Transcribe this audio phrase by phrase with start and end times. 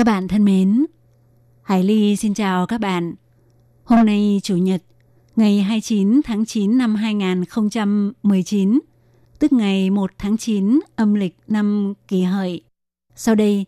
[0.00, 0.86] Các bạn thân mến,
[1.62, 3.14] Hải Ly xin chào các bạn.
[3.84, 4.82] Hôm nay Chủ nhật,
[5.36, 8.80] ngày 29 tháng 9 năm 2019,
[9.38, 12.62] tức ngày 1 tháng 9 âm lịch năm kỷ hợi.
[13.14, 13.66] Sau đây,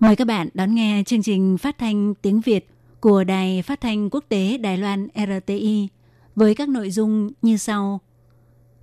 [0.00, 2.68] mời các bạn đón nghe chương trình phát thanh tiếng Việt
[3.00, 5.88] của Đài Phát thanh Quốc tế Đài Loan RTI
[6.36, 8.00] với các nội dung như sau.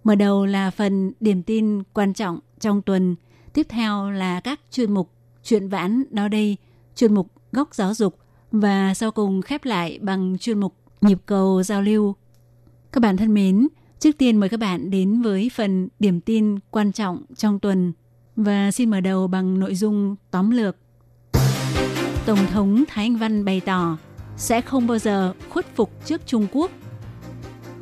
[0.03, 3.15] Mở đầu là phần điểm tin quan trọng trong tuần,
[3.53, 5.11] tiếp theo là các chuyên mục
[5.43, 6.57] chuyện vãn đó đây,
[6.99, 8.17] chuyên mục góc giáo dục
[8.51, 12.15] và sau cùng khép lại bằng chuyên mục nhịp cầu giao lưu.
[12.91, 13.67] Các bạn thân mến,
[13.99, 17.93] trước tiên mời các bạn đến với phần điểm tin quan trọng trong tuần
[18.35, 20.75] và xin mở đầu bằng nội dung tóm lược.
[22.25, 23.97] Tổng thống Thái Anh Văn bày tỏ
[24.37, 26.71] sẽ không bao giờ khuất phục trước Trung Quốc.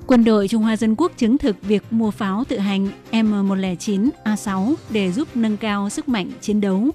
[0.08, 5.12] Quân đội Trung Hoa Dân Quốc chứng thực việc mua pháo tự hành M109A6 để
[5.12, 6.92] giúp nâng cao sức mạnh chiến đấu.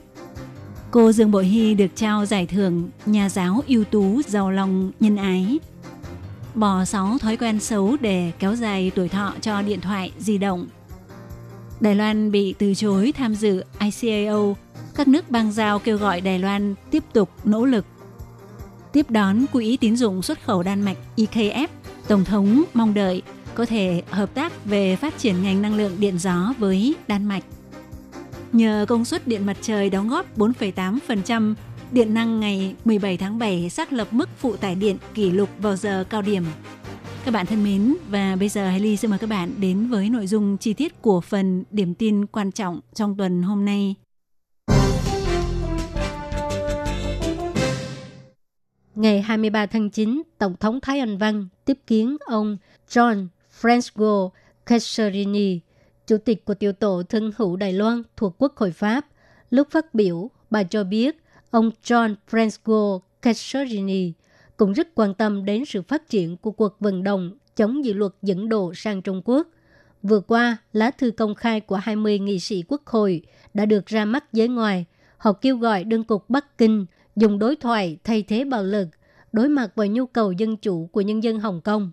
[0.93, 5.17] Cô Dương Bội Hy được trao giải thưởng nhà giáo ưu tú giàu lòng nhân
[5.17, 5.59] ái.
[6.55, 10.67] Bỏ 6 thói quen xấu để kéo dài tuổi thọ cho điện thoại di động.
[11.81, 14.57] Đài Loan bị từ chối tham dự ICAO.
[14.95, 17.84] Các nước bang giao kêu gọi Đài Loan tiếp tục nỗ lực.
[18.93, 21.69] Tiếp đón Quỹ tín dụng xuất khẩu Đan Mạch IKF,
[22.09, 23.23] Tổng thống mong đợi
[23.55, 27.45] có thể hợp tác về phát triển ngành năng lượng điện gió với Đan Mạch
[28.53, 31.55] nhờ công suất điện mặt trời đóng góp 4,8%,
[31.92, 35.77] điện năng ngày 17 tháng 7 xác lập mức phụ tải điện kỷ lục vào
[35.77, 36.44] giờ cao điểm.
[37.25, 40.27] Các bạn thân mến, và bây giờ Haley sẽ mời các bạn đến với nội
[40.27, 43.94] dung chi tiết của phần điểm tin quan trọng trong tuần hôm nay.
[48.94, 52.56] Ngày 23 tháng 9, Tổng thống Thái Anh Văn tiếp kiến ông
[52.88, 53.27] John
[53.60, 54.31] Francisco
[54.66, 55.60] Casserini,
[56.07, 59.07] Chủ tịch của tiểu tổ thân hữu Đài Loan thuộc Quốc hội Pháp.
[59.51, 61.17] Lúc phát biểu, bà cho biết
[61.51, 64.13] ông John Francisco Cassorini
[64.57, 68.13] cũng rất quan tâm đến sự phát triển của cuộc vận động chống dự luật
[68.23, 69.49] dẫn độ sang Trung Quốc.
[70.03, 73.23] Vừa qua, lá thư công khai của 20 nghị sĩ quốc hội
[73.55, 74.84] đã được ra mắt giới ngoài.
[75.17, 76.87] Họ kêu gọi đơn cục Bắc Kinh
[77.17, 78.89] dùng đối thoại thay thế bạo lực,
[79.33, 81.91] đối mặt với nhu cầu dân chủ của nhân dân Hồng Kông.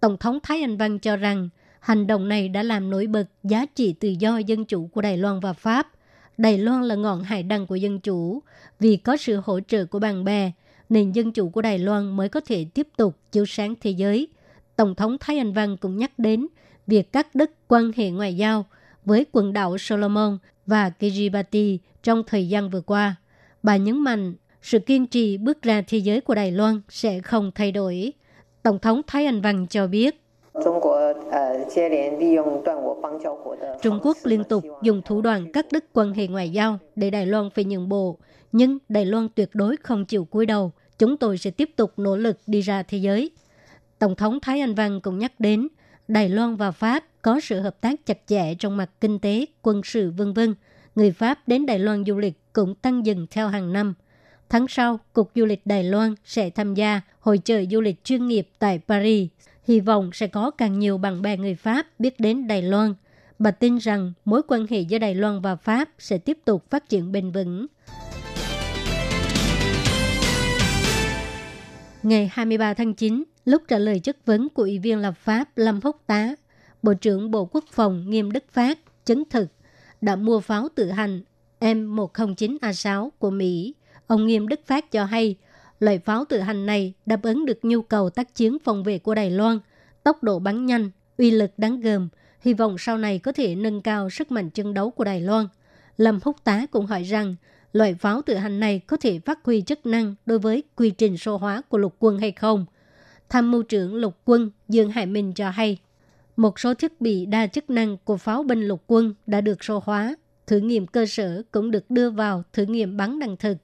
[0.00, 1.48] Tổng thống Thái Anh Văn cho rằng
[1.80, 5.18] Hành động này đã làm nổi bật giá trị tự do dân chủ của Đài
[5.18, 5.88] Loan và Pháp.
[6.38, 8.42] Đài Loan là ngọn hải đăng của dân chủ.
[8.80, 10.52] Vì có sự hỗ trợ của bạn bè,
[10.88, 14.28] nền dân chủ của Đài Loan mới có thể tiếp tục chiếu sáng thế giới.
[14.76, 16.46] Tổng thống Thái Anh Văn cũng nhắc đến
[16.86, 18.66] việc cắt đứt quan hệ ngoại giao
[19.04, 23.16] với quần đảo Solomon và Kiribati trong thời gian vừa qua.
[23.62, 27.50] Bà nhấn mạnh sự kiên trì bước ra thế giới của Đài Loan sẽ không
[27.54, 28.12] thay đổi.
[28.62, 30.19] Tổng thống Thái Anh Văn cho biết
[33.82, 37.26] Trung Quốc liên tục dùng thủ đoạn cắt đứt quan hệ ngoại giao để Đài
[37.26, 38.18] Loan phải nhượng bộ,
[38.52, 40.72] nhưng Đài Loan tuyệt đối không chịu cúi đầu.
[40.98, 43.30] Chúng tôi sẽ tiếp tục nỗ lực đi ra thế giới.
[43.98, 45.68] Tổng thống Thái Anh Văn cũng nhắc đến
[46.08, 49.80] Đài Loan và Pháp có sự hợp tác chặt chẽ trong mặt kinh tế, quân
[49.84, 50.54] sự vân vân.
[50.94, 53.94] Người Pháp đến Đài Loan du lịch cũng tăng dần theo hàng năm.
[54.48, 58.28] Tháng sau, Cục Du lịch Đài Loan sẽ tham gia hội chợ du lịch chuyên
[58.28, 59.28] nghiệp tại Paris
[59.64, 62.94] hy vọng sẽ có càng nhiều bạn bè người Pháp biết đến Đài Loan.
[63.38, 66.88] Bà tin rằng mối quan hệ giữa Đài Loan và Pháp sẽ tiếp tục phát
[66.88, 67.66] triển bền vững.
[72.02, 75.80] Ngày 23 tháng 9, lúc trả lời chất vấn của Ủy viên lập pháp Lâm
[75.84, 76.34] Húc Tá,
[76.82, 79.46] Bộ trưởng Bộ Quốc phòng Nghiêm Đức Phát chứng thực
[80.00, 81.22] đã mua pháo tự hành
[81.60, 83.74] M109A6 của Mỹ.
[84.06, 85.36] Ông Nghiêm Đức Phát cho hay
[85.80, 89.14] Loại pháo tự hành này đáp ứng được nhu cầu tác chiến phòng vệ của
[89.14, 89.58] Đài Loan,
[90.04, 92.08] tốc độ bắn nhanh, uy lực đáng gờm,
[92.40, 95.46] hy vọng sau này có thể nâng cao sức mạnh chân đấu của Đài Loan.
[95.96, 97.36] Lâm Húc Tá cũng hỏi rằng,
[97.72, 101.18] loại pháo tự hành này có thể phát huy chức năng đối với quy trình
[101.18, 102.66] số hóa của lục quân hay không?
[103.28, 105.78] Tham mưu trưởng lục quân Dương Hải Minh cho hay,
[106.36, 109.82] một số thiết bị đa chức năng của pháo binh lục quân đã được số
[109.84, 110.16] hóa,
[110.46, 113.56] thử nghiệm cơ sở cũng được đưa vào thử nghiệm bắn đạn thực.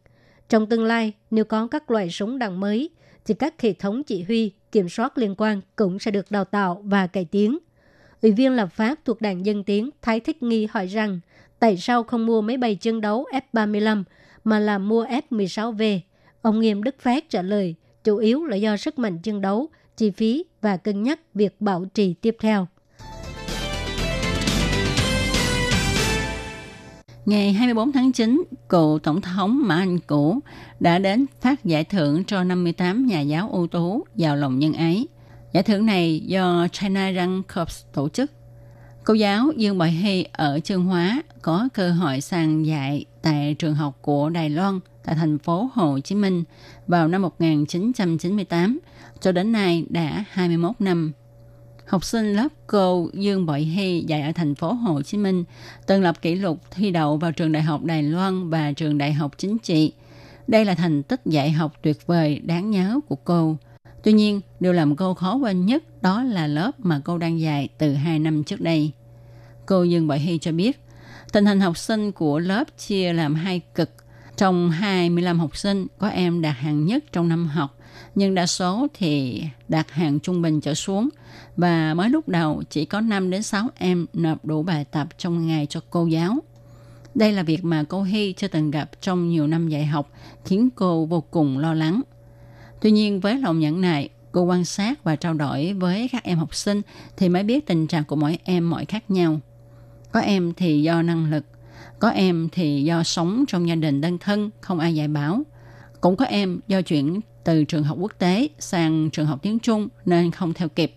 [0.49, 2.91] Trong tương lai, nếu có các loại súng đạn mới,
[3.25, 6.83] thì các hệ thống chỉ huy, kiểm soát liên quan cũng sẽ được đào tạo
[6.85, 7.59] và cải tiến.
[8.23, 11.21] Ủy viên lập pháp thuộc đảng Dân Tiến Thái Thích Nghi hỏi rằng
[11.59, 14.03] tại sao không mua máy bay chiến đấu F-35
[14.45, 16.01] mà là mua F-16V.
[16.43, 20.11] Ông Nghiêm Đức Phát trả lời, chủ yếu là do sức mạnh chiến đấu, chi
[20.11, 22.67] phí và cân nhắc việc bảo trì tiếp theo.
[27.27, 30.41] Ngày 24 tháng 9, cựu Tổng thống Mã Anh Cũ
[30.81, 35.07] đã đến phát giải thưởng cho 58 nhà giáo ưu tú giàu lòng nhân ái.
[35.53, 38.31] Giải thưởng này do China Run Corps tổ chức.
[39.05, 43.75] Cô giáo Dương Bội Hy ở Trương Hóa có cơ hội sang dạy tại trường
[43.75, 46.45] học của Đài Loan tại thành phố Hồ Chí Minh
[46.87, 48.79] vào năm 1998
[49.21, 51.13] cho đến nay đã 21 năm.
[51.87, 55.45] Học sinh lớp cô Dương Bội Hy dạy ở thành phố Hồ Chí Minh
[55.87, 59.13] từng lập kỷ lục thi đậu vào trường đại học Đài Loan và trường đại
[59.13, 59.93] học chính trị.
[60.47, 63.57] Đây là thành tích dạy học tuyệt vời đáng nhớ của cô.
[64.03, 67.69] Tuy nhiên, điều làm cô khó quên nhất đó là lớp mà cô đang dạy
[67.79, 68.91] từ 2 năm trước đây.
[69.67, 70.81] Cô Dương Bội Hy cho biết,
[71.33, 73.91] tình hình học sinh của lớp chia làm hai cực.
[74.37, 77.79] Trong 25 học sinh, có em đạt hạng nhất trong năm học,
[78.15, 81.09] nhưng đa số thì đạt hạng trung bình trở xuống.
[81.57, 85.47] Và mới lúc đầu chỉ có 5 đến 6 em nộp đủ bài tập trong
[85.47, 86.37] ngày cho cô giáo.
[87.15, 90.11] Đây là việc mà cô Hy chưa từng gặp trong nhiều năm dạy học,
[90.45, 92.01] khiến cô vô cùng lo lắng.
[92.81, 96.39] Tuy nhiên với lòng nhẫn nại, cô quan sát và trao đổi với các em
[96.39, 96.83] học sinh
[97.17, 99.41] thì mới biết tình trạng của mỗi em mọi khác nhau.
[100.13, 101.45] Có em thì do năng lực,
[101.99, 105.43] có em thì do sống trong gia đình đơn thân, không ai dạy bảo.
[106.01, 109.89] Cũng có em do chuyển từ trường học quốc tế sang trường học tiếng Trung
[110.05, 110.95] nên không theo kịp.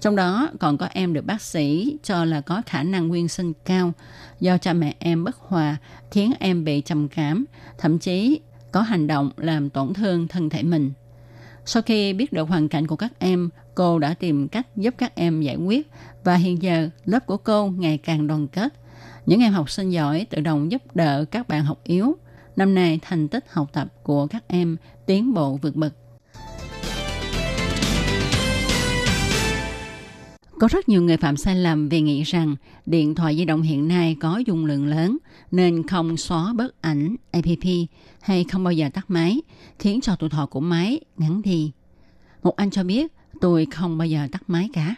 [0.00, 3.52] Trong đó còn có em được bác sĩ cho là có khả năng nguyên sinh
[3.64, 3.92] cao
[4.40, 5.76] do cha mẹ em bất hòa
[6.10, 7.44] khiến em bị trầm cảm,
[7.78, 8.40] thậm chí
[8.72, 10.92] có hành động làm tổn thương thân thể mình.
[11.64, 15.14] Sau khi biết được hoàn cảnh của các em, cô đã tìm cách giúp các
[15.14, 15.90] em giải quyết
[16.24, 18.74] và hiện giờ lớp của cô ngày càng đoàn kết.
[19.26, 22.16] Những em học sinh giỏi tự động giúp đỡ các bạn học yếu.
[22.58, 24.76] Năm nay thành tích học tập của các em
[25.06, 25.94] tiến bộ vượt bậc.
[30.58, 32.56] Có rất nhiều người phạm sai lầm vì nghĩ rằng
[32.86, 35.18] điện thoại di động hiện nay có dung lượng lớn
[35.50, 37.46] nên không xóa bớt ảnh app
[38.20, 39.40] hay không bao giờ tắt máy,
[39.78, 41.72] khiến cho tuổi thọ của máy ngắn đi.
[42.42, 44.94] Một anh cho biết tôi không bao giờ tắt máy cả.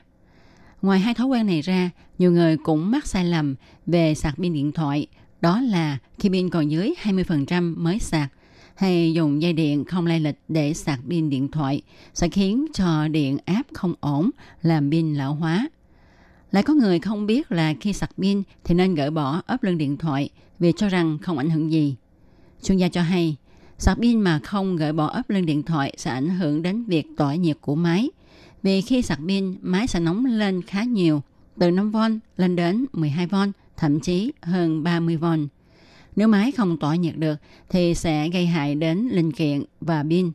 [0.83, 3.55] Ngoài hai thói quen này ra, nhiều người cũng mắc sai lầm
[3.87, 5.07] về sạc pin điện thoại.
[5.41, 8.33] Đó là khi pin còn dưới 20% mới sạc
[8.75, 11.83] hay dùng dây điện không lai lịch để sạc pin điện thoại
[12.15, 14.31] sẽ khiến cho điện áp không ổn,
[14.63, 15.69] làm pin lão hóa.
[16.51, 19.79] Lại có người không biết là khi sạc pin thì nên gỡ bỏ ốp lưng
[19.79, 20.29] điện thoại
[20.59, 21.97] vì cho rằng không ảnh hưởng gì.
[22.63, 23.37] Chuyên gia cho hay,
[23.79, 27.07] sạc pin mà không gỡ bỏ ốp lưng điện thoại sẽ ảnh hưởng đến việc
[27.17, 28.11] tỏa nhiệt của máy.
[28.63, 31.23] Vì khi sạc pin, máy sẽ nóng lên khá nhiều,
[31.59, 35.47] từ 5V lên đến 12V, thậm chí hơn 30V.
[36.17, 37.37] Nếu máy không tỏa nhiệt được
[37.69, 40.31] thì sẽ gây hại đến linh kiện và pin.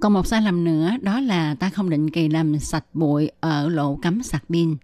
[0.00, 3.68] Còn một sai lầm nữa đó là ta không định kỳ làm sạch bụi ở
[3.68, 4.76] lỗ cắm sạc pin.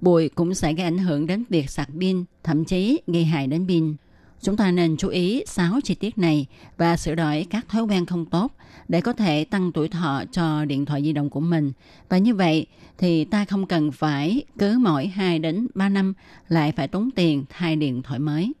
[0.00, 3.66] Bụi cũng sẽ gây ảnh hưởng đến việc sạc pin, thậm chí gây hại đến
[3.68, 3.94] pin.
[4.44, 6.46] Chúng ta nên chú ý 6 chi tiết này
[6.76, 8.52] và sửa đổi các thói quen không tốt
[8.88, 11.72] để có thể tăng tuổi thọ cho điện thoại di động của mình.
[12.08, 12.66] Và như vậy
[12.98, 16.14] thì ta không cần phải cứ mỗi 2 đến 3 năm
[16.48, 18.52] lại phải tốn tiền thay điện thoại mới.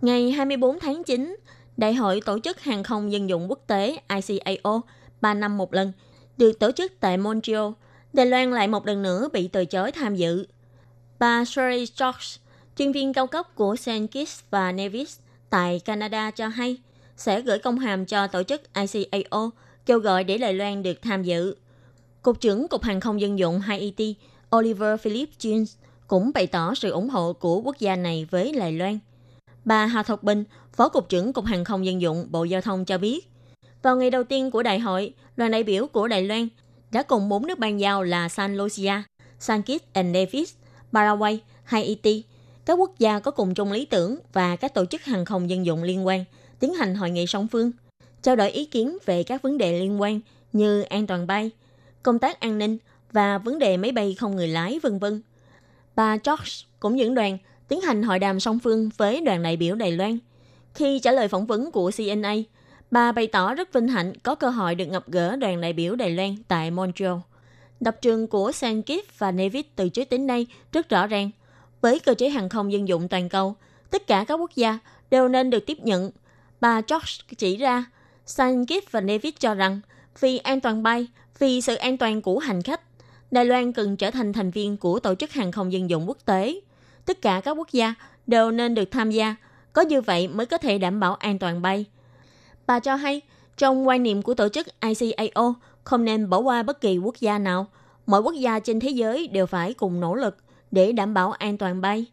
[0.00, 1.36] Ngày 24 tháng 9,
[1.76, 4.82] Đại hội Tổ chức Hàng không Dân dụng Quốc tế ICAO
[5.20, 5.92] 3 năm một lần
[6.36, 7.66] được tổ chức tại Montreal.
[8.12, 10.46] Đài Loan lại một lần nữa bị từ chối tham dự.
[11.18, 12.26] Bà Sherry George,
[12.76, 13.90] chuyên viên cao cấp của St.
[14.10, 15.18] Kitts và Nevis
[15.50, 16.76] tại Canada cho hay
[17.16, 19.50] sẽ gửi công hàm cho tổ chức ICAO
[19.86, 21.56] kêu gọi để Đài Loan được tham dự.
[22.22, 24.14] Cục trưởng Cục Hàng không Dân dụng Haiti
[24.56, 28.72] Oliver Philip Jones cũng bày tỏ sự ủng hộ của quốc gia này với Đài
[28.72, 28.98] Loan.
[29.64, 32.84] Bà Hà Thục Bình, Phó Cục trưởng Cục Hàng không Dân dụng Bộ Giao thông
[32.84, 33.28] cho biết,
[33.82, 36.48] vào ngày đầu tiên của đại hội, đoàn đại biểu của Đài Loan
[36.90, 39.02] đã cùng bốn nước ban giao là San Lucia,
[39.38, 40.54] San Kitts and Nevis,
[40.92, 42.24] Paraguay, Haiti,
[42.64, 45.66] các quốc gia có cùng chung lý tưởng và các tổ chức hàng không dân
[45.66, 46.24] dụng liên quan
[46.60, 47.70] tiến hành hội nghị song phương,
[48.22, 50.20] trao đổi ý kiến về các vấn đề liên quan
[50.52, 51.50] như an toàn bay,
[52.02, 52.78] công tác an ninh
[53.12, 55.22] và vấn đề máy bay không người lái, vân vân.
[55.96, 59.74] Bà George cũng dẫn đoàn tiến hành hội đàm song phương với đoàn đại biểu
[59.74, 60.18] Đài Loan.
[60.74, 62.34] Khi trả lời phỏng vấn của CNA,
[62.90, 65.96] bà bày tỏ rất vinh hạnh có cơ hội được gặp gỡ đoàn đại biểu
[65.96, 67.16] Đài Loan tại Montreal.
[67.80, 71.30] Lập trường của Sankip và Nevis từ trước đến nay rất rõ ràng.
[71.80, 73.56] Với cơ chế hàng không dân dụng toàn cầu,
[73.90, 74.78] tất cả các quốc gia
[75.10, 76.10] đều nên được tiếp nhận.
[76.60, 77.84] Bà George chỉ ra,
[78.26, 79.80] Sankip và Nevis cho rằng
[80.20, 81.06] vì an toàn bay,
[81.38, 82.80] vì sự an toàn của hành khách,
[83.30, 86.18] Đài Loan cần trở thành thành viên của Tổ chức Hàng không Dân dụng Quốc
[86.24, 86.60] tế.
[87.04, 87.94] Tất cả các quốc gia
[88.26, 89.36] đều nên được tham gia.
[89.72, 91.84] Có như vậy mới có thể đảm bảo an toàn bay.
[92.66, 93.20] Bà cho hay,
[93.56, 95.54] trong quan niệm của tổ chức ICAO,
[95.88, 97.66] không nên bỏ qua bất kỳ quốc gia nào.
[98.06, 100.36] Mọi quốc gia trên thế giới đều phải cùng nỗ lực
[100.70, 102.06] để đảm bảo an toàn bay.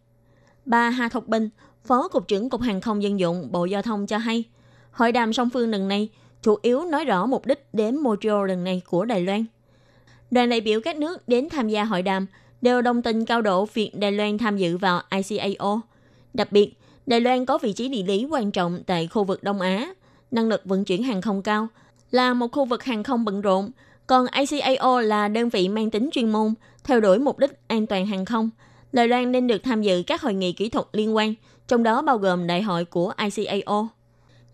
[0.66, 1.50] Bà Hà Thục Bình,
[1.84, 4.44] Phó Cục trưởng Cục Hàng không Dân dụng Bộ Giao thông cho hay,
[4.92, 6.10] hội đàm song phương lần này
[6.42, 9.46] chủ yếu nói rõ mục đích đến Montreal lần này của Đài Loan.
[10.32, 12.26] Đoàn đại biểu các nước đến tham gia hội đàm
[12.62, 15.82] đều đồng tình cao độ việc Đài Loan tham dự vào ICAO.
[16.34, 16.74] Đặc biệt,
[17.06, 19.94] Đài Loan có vị trí địa lý quan trọng tại khu vực Đông Á,
[20.32, 21.68] năng lực vận chuyển hàng không cao,
[22.12, 23.72] là một khu vực hàng không bận rộn,
[24.08, 28.06] còn ICAO là đơn vị mang tính chuyên môn, theo đuổi mục đích an toàn
[28.06, 28.50] hàng không.
[28.92, 31.34] Đài Loan nên được tham dự các hội nghị kỹ thuật liên quan,
[31.68, 33.88] trong đó bao gồm đại hội của ICAO.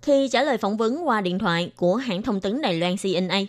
[0.01, 3.41] Khi trả lời phỏng vấn qua điện thoại của hãng thông tấn Đài Loan CNA,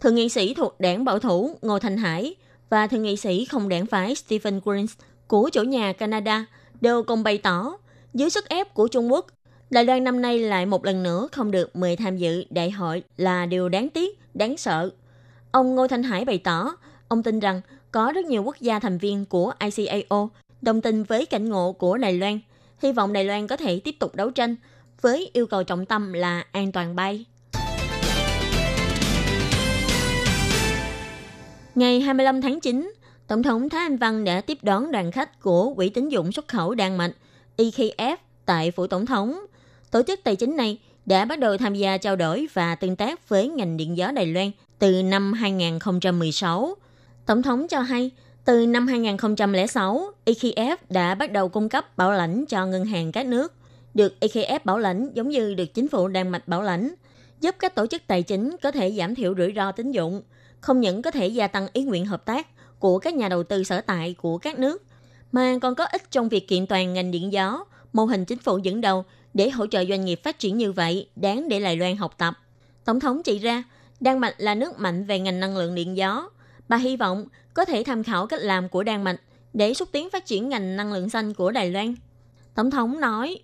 [0.00, 2.34] thượng nghị sĩ thuộc đảng bảo thủ Ngô Thanh Hải
[2.70, 4.92] và thượng nghị sĩ không đảng phái Stephen Greens
[5.26, 6.46] của chủ nhà Canada
[6.80, 7.72] đều cùng bày tỏ
[8.14, 9.26] dưới sức ép của Trung Quốc,
[9.70, 13.02] Đài Loan năm nay lại một lần nữa không được mời tham dự đại hội
[13.16, 14.90] là điều đáng tiếc, đáng sợ.
[15.50, 16.76] Ông Ngô Thanh Hải bày tỏ,
[17.08, 17.60] ông tin rằng
[17.92, 20.30] có rất nhiều quốc gia thành viên của ICAO
[20.62, 22.38] đồng tình với cảnh ngộ của Đài Loan,
[22.82, 24.56] hy vọng Đài Loan có thể tiếp tục đấu tranh
[25.00, 27.24] với yêu cầu trọng tâm là an toàn bay.
[31.74, 32.92] Ngày 25 tháng 9,
[33.26, 36.48] Tổng thống Thái Anh Văn đã tiếp đón đoàn khách của Quỹ tín dụng xuất
[36.48, 37.12] khẩu Đan Mạch
[37.56, 39.38] EKF tại phủ tổng thống.
[39.96, 43.28] Tổ chức tài chính này đã bắt đầu tham gia trao đổi và tương tác
[43.28, 46.74] với ngành điện gió Đài Loan từ năm 2016.
[47.26, 48.10] Tổng thống cho hay,
[48.44, 53.26] từ năm 2006, EKF đã bắt đầu cung cấp bảo lãnh cho ngân hàng các
[53.26, 53.52] nước.
[53.94, 56.94] Được EKF bảo lãnh giống như được chính phủ Đan Mạch bảo lãnh,
[57.40, 60.22] giúp các tổ chức tài chính có thể giảm thiểu rủi ro tín dụng,
[60.60, 62.46] không những có thể gia tăng ý nguyện hợp tác
[62.78, 64.82] của các nhà đầu tư sở tại của các nước,
[65.32, 68.58] mà còn có ích trong việc kiện toàn ngành điện gió, mô hình chính phủ
[68.58, 69.04] dẫn đầu
[69.36, 72.34] để hỗ trợ doanh nghiệp phát triển như vậy đáng để Đài Loan học tập.
[72.84, 73.64] Tổng thống chỉ ra,
[74.00, 76.30] Đan Mạch là nước mạnh về ngành năng lượng điện gió.
[76.68, 79.16] Bà hy vọng có thể tham khảo cách làm của Đan Mạch
[79.52, 81.94] để xúc tiến phát triển ngành năng lượng xanh của Đài Loan.
[82.54, 83.38] Tổng thống nói,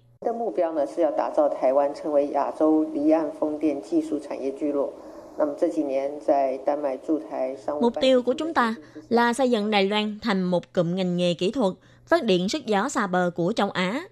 [7.80, 8.74] Mục tiêu của chúng ta
[9.08, 11.74] là xây dựng Đài Loan thành một cụm ngành nghề kỹ thuật
[12.06, 14.02] phát điện sức gió xa bờ của châu Á.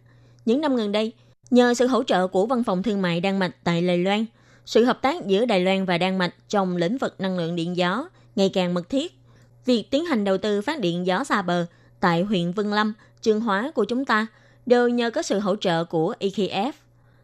[0.44, 1.12] Những năm gần đây,
[1.50, 4.24] nhờ sự hỗ trợ của Văn phòng Thương mại Đan Mạch tại Đài Loan,
[4.66, 7.76] sự hợp tác giữa Đài Loan và Đan Mạch trong lĩnh vực năng lượng điện
[7.76, 9.18] gió ngày càng mật thiết.
[9.64, 11.66] Việc tiến hành đầu tư phát điện gió xa bờ
[12.00, 12.92] tại huyện Vân Lâm,
[13.22, 14.26] Trường Hóa của chúng ta
[14.66, 16.72] đều nhờ có sự hỗ trợ của EKF.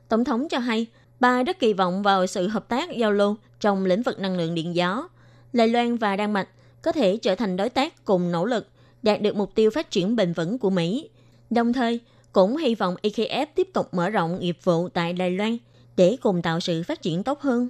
[0.08, 0.86] Tổng thống cho hay,
[1.20, 4.54] bà rất kỳ vọng vào sự hợp tác giao lưu trong lĩnh vực năng lượng
[4.54, 5.08] điện gió.
[5.52, 6.48] Đài Loan và Đan Mạch
[6.82, 8.68] có thể trở thành đối tác cùng nỗ lực
[9.02, 11.10] đạt được mục tiêu phát triển bền vững của Mỹ.
[11.50, 12.00] Đồng thời,
[12.36, 15.56] cũng hy vọng EKF tiếp tục mở rộng nghiệp vụ tại Đài Loan
[15.96, 17.68] để cùng tạo sự phát triển tốt hơn.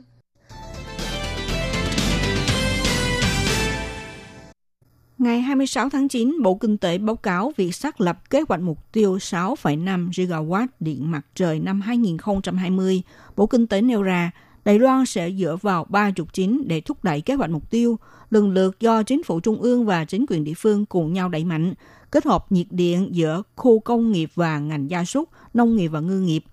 [5.18, 8.92] Ngày 26 tháng 9, Bộ Kinh tế báo cáo việc xác lập kế hoạch mục
[8.92, 13.02] tiêu 6,5 gigawatt điện mặt trời năm 2020.
[13.36, 14.30] Bộ Kinh tế nêu ra,
[14.64, 17.98] Đài Loan sẽ dựa vào ba trục chính để thúc đẩy kế hoạch mục tiêu,
[18.30, 21.44] lần lượt do chính phủ trung ương và chính quyền địa phương cùng nhau đẩy
[21.44, 21.74] mạnh,
[22.10, 26.00] kết hợp nhiệt điện giữa khu công nghiệp và ngành gia súc, nông nghiệp và
[26.00, 26.44] ngư nghiệp.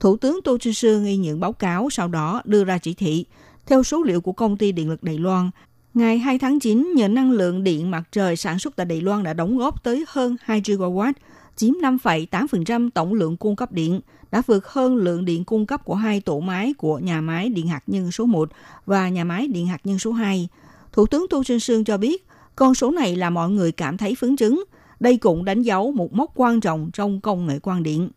[0.00, 3.24] Thủ tướng Tô Trinh Sư ghi nhận báo cáo sau đó đưa ra chỉ thị.
[3.66, 5.50] Theo số liệu của công ty điện lực Đài Loan,
[5.96, 9.22] Ngày 2 tháng 9, nhờ năng lượng điện mặt trời sản xuất tại Đài Loan
[9.22, 11.12] đã đóng góp tới hơn 2 gigawatt,
[11.56, 14.00] chiếm 5,8% tổng lượng cung cấp điện,
[14.30, 17.68] đã vượt hơn lượng điện cung cấp của hai tổ máy của nhà máy điện
[17.68, 18.48] hạt nhân số 1
[18.86, 20.48] và nhà máy điện hạt nhân số 2.
[20.92, 22.26] Thủ tướng Tô Trinh Sương cho biết,
[22.56, 24.58] con số này là mọi người cảm thấy phấn chấn.
[24.99, 28.09] Đây cũng đánh dấu một mốc quan trọng trong công nghệ quang điện.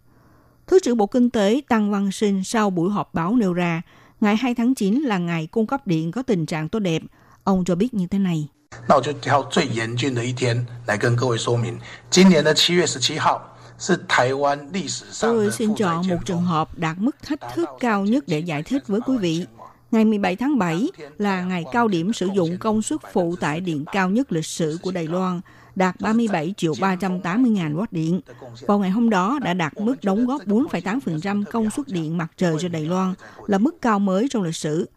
[0.66, 3.82] Thứ trưởng Bộ Kinh tế Tăng Văn Sinh sau buổi họp báo nêu ra,
[4.20, 7.12] ngày 2 tháng 9 là ngày cung cấp điện có tình trạng tốt đẹp –
[7.44, 8.48] Ông cho biết như thế này.
[8.88, 11.78] 那我就挑最严峻的一天来跟各位说明。
[12.10, 13.40] 今年的七月十七号
[13.78, 18.04] 是台湾历史上 Tôi 的 xin 负债 chọn 减 một 重 trường hợp đạt mức thách thức cao
[18.04, 19.46] nhất để giải thích với quý vị.
[19.90, 23.84] Ngày 17 tháng 7 là ngày cao điểm sử dụng công suất phụ tải điện
[23.92, 25.40] cao nhất lịch sử của Đài Loan,
[25.79, 28.21] đạt 37 triệu 380 ngàn watt điện.
[28.67, 32.55] Vào ngày hôm đó đã đạt mức đóng góp 4,8% công suất điện mặt trời
[32.59, 33.13] cho Đài Loan,
[33.47, 34.89] là mức cao mới trong lịch sử.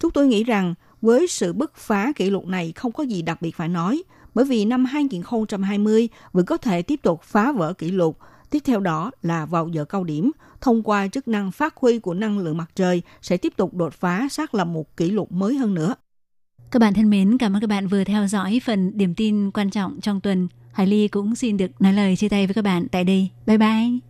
[0.00, 3.42] Chúng tôi nghĩ rằng với sự bứt phá kỷ lục này không có gì đặc
[3.42, 4.02] biệt phải nói,
[4.34, 8.18] bởi vì năm 2020 vẫn có thể tiếp tục phá vỡ kỷ lục.
[8.50, 10.30] Tiếp theo đó là vào giờ cao điểm,
[10.60, 13.92] thông qua chức năng phát huy của năng lượng mặt trời sẽ tiếp tục đột
[13.92, 15.94] phá xác lập một kỷ lục mới hơn nữa.
[16.70, 19.70] Các bạn thân mến, cảm ơn các bạn vừa theo dõi phần điểm tin quan
[19.70, 20.48] trọng trong tuần.
[20.72, 23.28] Hải Ly cũng xin được nói lời chia tay với các bạn tại đây.
[23.46, 24.09] Bye bye!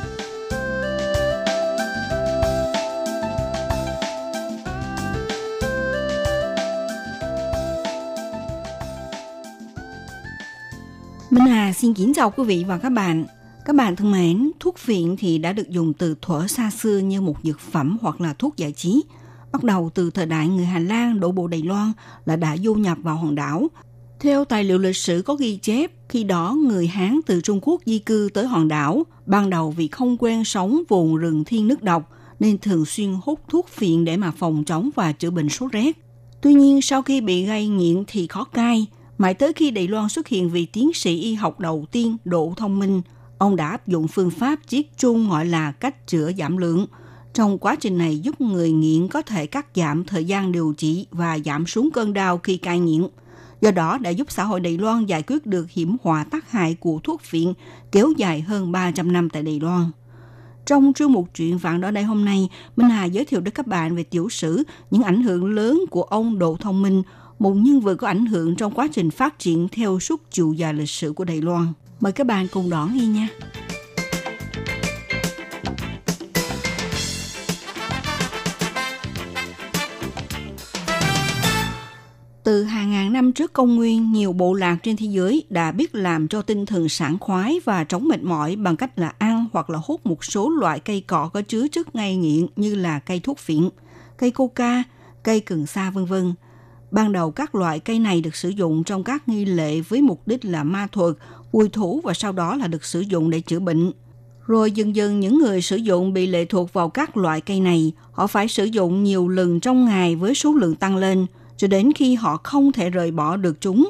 [11.81, 13.25] Xin kính chào quý vị và các bạn.
[13.65, 17.21] Các bạn thân mến, thuốc phiện thì đã được dùng từ thuở xa xưa như
[17.21, 19.03] một dược phẩm hoặc là thuốc giải trí.
[19.51, 21.91] Bắt đầu từ thời đại người Hà Lan đổ bộ Đài Loan
[22.25, 23.67] là đã du nhập vào hòn đảo.
[24.19, 27.81] Theo tài liệu lịch sử có ghi chép, khi đó người Hán từ Trung Quốc
[27.85, 31.83] di cư tới hòn đảo, ban đầu vì không quen sống vùng rừng thiên nước
[31.83, 35.71] độc nên thường xuyên hút thuốc phiện để mà phòng chống và chữa bệnh sốt
[35.71, 35.97] rét.
[36.41, 38.87] Tuy nhiên sau khi bị gây nghiện thì khó cai,
[39.21, 42.53] mãi tới khi Đài Loan xuất hiện vị tiến sĩ y học đầu tiên Độ
[42.57, 43.01] Thông Minh,
[43.37, 46.87] ông đã áp dụng phương pháp chiết chung gọi là cách chữa giảm lượng.
[47.33, 51.07] Trong quá trình này giúp người nghiện có thể cắt giảm thời gian điều trị
[51.11, 53.07] và giảm xuống cơn đau khi cai nghiện.
[53.61, 56.75] Do đó đã giúp xã hội Đài Loan giải quyết được hiểm họa tác hại
[56.79, 57.53] của thuốc phiện
[57.91, 59.91] kéo dài hơn 300 năm tại Đài Loan.
[60.65, 63.67] Trong chương mục chuyện vạn đó đây hôm nay, Minh Hà giới thiệu đến các
[63.67, 67.03] bạn về tiểu sử những ảnh hưởng lớn của ông Độ Thông Minh,
[67.41, 70.73] một nhân vật có ảnh hưởng trong quá trình phát triển theo suốt chiều dài
[70.73, 71.73] lịch sử của Đài Loan.
[71.99, 73.27] Mời các bạn cùng đón đi nha.
[82.43, 85.95] Từ hàng ngàn năm trước công nguyên, nhiều bộ lạc trên thế giới đã biết
[85.95, 89.69] làm cho tinh thần sảng khoái và chống mệt mỏi bằng cách là ăn hoặc
[89.69, 93.19] là hút một số loại cây cỏ có chứa chất gây nghiện như là cây
[93.19, 93.69] thuốc phiện,
[94.17, 94.83] cây coca,
[95.23, 96.33] cây cần sa vân vân.
[96.91, 100.21] Ban đầu các loại cây này được sử dụng trong các nghi lễ với mục
[100.25, 101.15] đích là ma thuật,
[101.51, 103.91] vui thú và sau đó là được sử dụng để chữa bệnh.
[104.47, 107.91] Rồi dần dần những người sử dụng bị lệ thuộc vào các loại cây này,
[108.11, 111.25] họ phải sử dụng nhiều lần trong ngày với số lượng tăng lên,
[111.57, 113.89] cho đến khi họ không thể rời bỏ được chúng.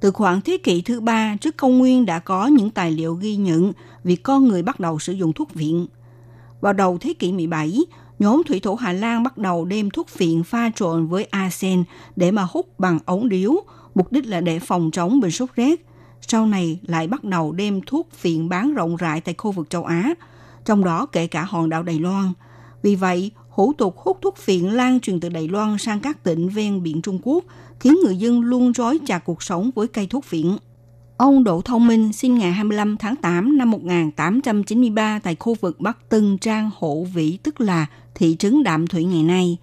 [0.00, 3.36] Từ khoảng thế kỷ thứ ba trước công nguyên đã có những tài liệu ghi
[3.36, 3.72] nhận
[4.04, 5.86] việc con người bắt đầu sử dụng thuốc viện.
[6.60, 7.78] Vào đầu thế kỷ 17,
[8.18, 11.84] nhóm thủy thủ Hà Lan bắt đầu đem thuốc phiện pha trộn với arsen
[12.16, 13.54] để mà hút bằng ống điếu,
[13.94, 15.86] mục đích là để phòng chống bệnh sốt rét.
[16.20, 19.84] Sau này lại bắt đầu đem thuốc phiện bán rộng rãi tại khu vực châu
[19.84, 20.14] Á,
[20.64, 22.32] trong đó kể cả hòn đảo Đài Loan.
[22.82, 26.48] Vì vậy, hủ tục hút thuốc phiện lan truyền từ Đài Loan sang các tỉnh
[26.48, 27.44] ven biển Trung Quốc,
[27.80, 30.56] khiến người dân luôn rối chặt cuộc sống với cây thuốc phiện.
[31.16, 36.08] Ông Đỗ Thông Minh sinh ngày 25 tháng 8 năm 1893 tại khu vực Bắc
[36.08, 39.58] Tân Trang Hộ Vĩ, tức là thị trấn Đạm Thủy ngày nay.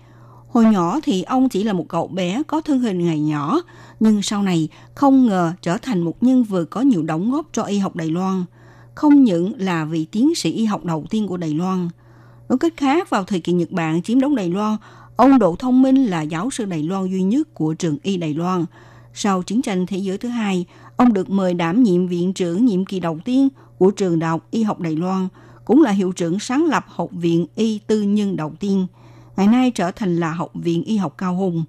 [0.48, 3.62] Hồi nhỏ thì ông chỉ là một cậu bé có thân hình ngày nhỏ,
[4.00, 7.64] nhưng sau này không ngờ trở thành một nhân vật có nhiều đóng góp cho
[7.64, 8.44] y học Đài Loan.
[8.96, 11.90] Không những là vị tiến sĩ y học đầu tiên của Đài Loan.
[12.50, 14.78] Nói cách khác, vào thời kỳ Nhật Bản chiếm đóng Đài Loan,
[15.16, 18.34] ông Đỗ Thông Minh là giáo sư Đài Loan duy nhất của trường y Đài
[18.34, 18.66] Loan.
[19.14, 22.86] Sau chiến tranh thế giới thứ hai, ông được mời đảm nhiệm viện trưởng nhiệm
[22.86, 25.28] kỳ đầu tiên của trường đại học y học Đài Loan,
[25.72, 28.88] cũng là hiệu trưởng sáng lập học viện y tư nhân đầu tiên.
[29.38, 31.64] Ngày nay trở thành là học viện y học cao hùng.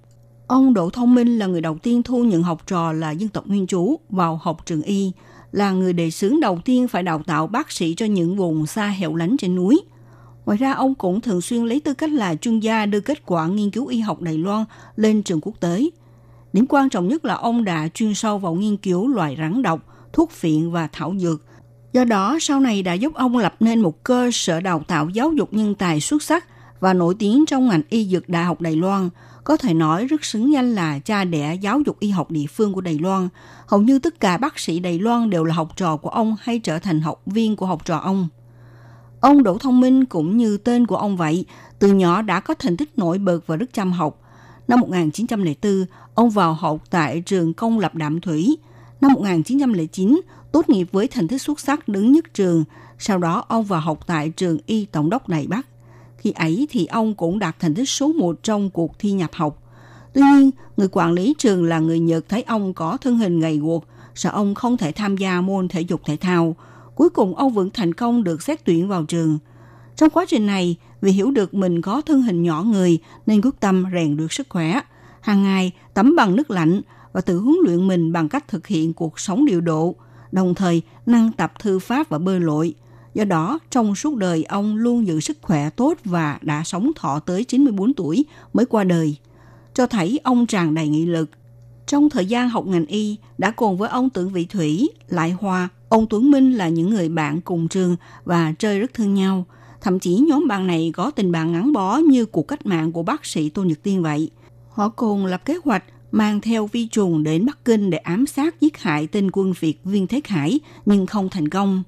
[0.47, 3.47] Ông Đỗ Thông Minh là người đầu tiên thu nhận học trò là dân tộc
[3.47, 5.11] nguyên trú vào học trường y,
[5.51, 8.87] là người đề xướng đầu tiên phải đào tạo bác sĩ cho những vùng xa
[8.87, 9.81] hẻo lánh trên núi.
[10.45, 13.47] Ngoài ra, ông cũng thường xuyên lấy tư cách là chuyên gia đưa kết quả
[13.47, 15.89] nghiên cứu y học Đài Loan lên trường quốc tế.
[16.53, 19.79] Điểm quan trọng nhất là ông đã chuyên sâu vào nghiên cứu loài rắn độc,
[20.13, 21.41] thuốc phiện và thảo dược.
[21.93, 25.33] Do đó, sau này đã giúp ông lập nên một cơ sở đào tạo giáo
[25.33, 26.45] dục nhân tài xuất sắc
[26.79, 29.09] và nổi tiếng trong ngành y dược Đại học Đài Loan,
[29.43, 32.73] có thể nói rất xứng danh là cha đẻ giáo dục y học địa phương
[32.73, 33.29] của Đài Loan.
[33.67, 36.59] Hầu như tất cả bác sĩ Đài Loan đều là học trò của ông hay
[36.59, 38.27] trở thành học viên của học trò ông.
[39.19, 41.45] Ông Đỗ Thông Minh cũng như tên của ông vậy,
[41.79, 44.19] từ nhỏ đã có thành tích nổi bật và rất chăm học.
[44.67, 48.57] Năm 1904, ông vào học tại trường công lập Đạm Thủy.
[49.01, 50.21] Năm 1909,
[50.53, 52.63] tốt nghiệp với thành tích xuất sắc đứng nhất trường.
[52.99, 55.67] Sau đó, ông vào học tại trường Y Tổng đốc Đài Bắc.
[56.17, 59.63] Khi ấy thì ông cũng đạt thành tích số 1 trong cuộc thi nhập học.
[60.13, 63.57] Tuy nhiên, người quản lý trường là người Nhật thấy ông có thân hình gầy
[63.57, 63.85] guộc,
[64.15, 66.55] sợ ông không thể tham gia môn thể dục thể thao.
[66.95, 69.37] Cuối cùng ông vẫn thành công được xét tuyển vào trường.
[69.95, 73.59] Trong quá trình này, vì hiểu được mình có thân hình nhỏ người nên quyết
[73.59, 74.79] tâm rèn được sức khỏe.
[75.21, 76.81] Hàng ngày tắm bằng nước lạnh
[77.13, 79.95] và tự huấn luyện mình bằng cách thực hiện cuộc sống điều độ,
[80.33, 82.73] đồng thời năng tập thư pháp và bơi lội.
[83.13, 87.19] Do đó, trong suốt đời ông luôn giữ sức khỏe tốt và đã sống thọ
[87.19, 89.15] tới 94 tuổi mới qua đời,
[89.73, 91.29] cho thấy ông tràn đầy nghị lực.
[91.87, 95.69] Trong thời gian học ngành y, đã cùng với ông Tưởng Vị Thủy, Lại Hoa,
[95.89, 99.45] ông Tuấn Minh là những người bạn cùng trường và chơi rất thương nhau.
[99.81, 103.03] Thậm chí nhóm bạn này có tình bạn ngắn bó như cuộc cách mạng của
[103.03, 104.29] bác sĩ Tô Nhật Tiên vậy.
[104.69, 108.61] Họ cùng lập kế hoạch mang theo vi trùng đến Bắc Kinh để ám sát
[108.61, 111.83] giết hại tên quân Việt Viên Thế Khải nhưng không thành công.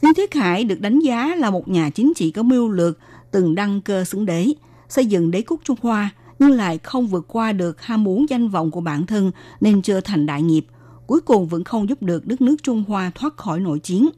[0.00, 2.98] Viên Thế Khải được đánh giá là một nhà chính trị có mưu lược,
[3.30, 4.48] từng đăng cơ xứng đế,
[4.88, 8.48] xây dựng đế quốc Trung Hoa nhưng lại không vượt qua được ham muốn danh
[8.48, 10.66] vọng của bản thân nên chưa thành đại nghiệp.
[11.06, 14.08] Cuối cùng vẫn không giúp được đất nước Trung Hoa thoát khỏi nội chiến.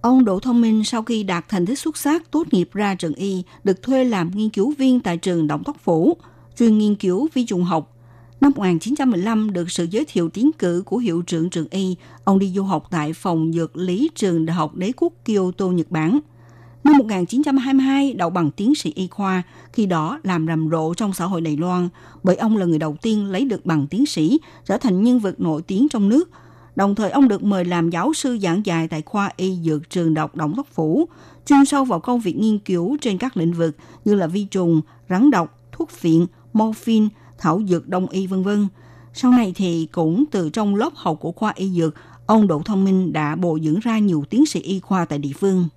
[0.00, 3.14] Ông Đỗ Thông Minh sau khi đạt thành tích xuất sắc tốt nghiệp ra trường
[3.14, 6.16] y, được thuê làm nghiên cứu viên tại trường Động Tóc Phủ,
[6.58, 7.95] chuyên nghiên cứu vi trùng học
[8.46, 12.52] Năm 1915 được sự giới thiệu tiến cử của hiệu trưởng trường Y, ông đi
[12.54, 16.18] du học tại phòng dược lý trường Đại học Đế quốc Kyoto, Nhật Bản.
[16.84, 21.24] Năm 1922 đậu bằng tiến sĩ y khoa, khi đó làm rầm rộ trong xã
[21.24, 21.88] hội Đài Loan,
[22.22, 25.40] bởi ông là người đầu tiên lấy được bằng tiến sĩ, trở thành nhân vật
[25.40, 26.30] nổi tiếng trong nước.
[26.76, 30.14] Đồng thời ông được mời làm giáo sư giảng dạy tại khoa y dược trường
[30.14, 31.08] độc Động Đốc Phủ,
[31.46, 34.80] chuyên sâu vào công việc nghiên cứu trên các lĩnh vực như là vi trùng,
[35.08, 38.68] rắn độc, thuốc phiện, morphine, thảo dược đông y vân vân.
[39.14, 41.94] Sau này thì cũng từ trong lớp học của khoa y dược,
[42.26, 45.32] ông Đỗ Thông Minh đã bồi dưỡng ra nhiều tiến sĩ y khoa tại địa
[45.38, 45.68] phương.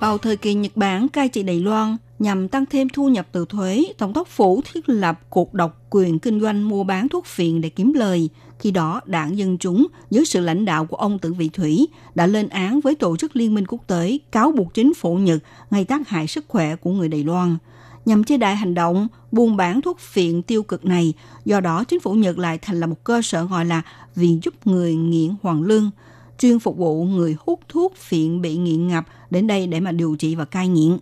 [0.00, 3.44] Vào thời kỳ Nhật Bản cai trị Đài Loan, nhằm tăng thêm thu nhập từ
[3.48, 7.60] thuế, Tổng thống phủ thiết lập cuộc độc quyền kinh doanh mua bán thuốc phiện
[7.60, 8.28] để kiếm lời.
[8.60, 12.26] Khi đó, đảng Dân Chúng dưới sự lãnh đạo của ông Tử Vị Thủy đã
[12.26, 15.84] lên án với Tổ chức Liên minh Quốc tế cáo buộc chính phủ Nhật gây
[15.84, 17.56] tác hại sức khỏe của người Đài Loan.
[18.04, 21.12] Nhằm chế đại hành động buôn bán thuốc phiện tiêu cực này,
[21.44, 23.82] do đó chính phủ Nhật lại thành lập một cơ sở gọi là
[24.14, 25.90] Viện giúp người nghiện Hoàng Lương,
[26.38, 30.16] chuyên phục vụ người hút thuốc phiện bị nghiện ngập đến đây để mà điều
[30.18, 30.98] trị và cai nghiện.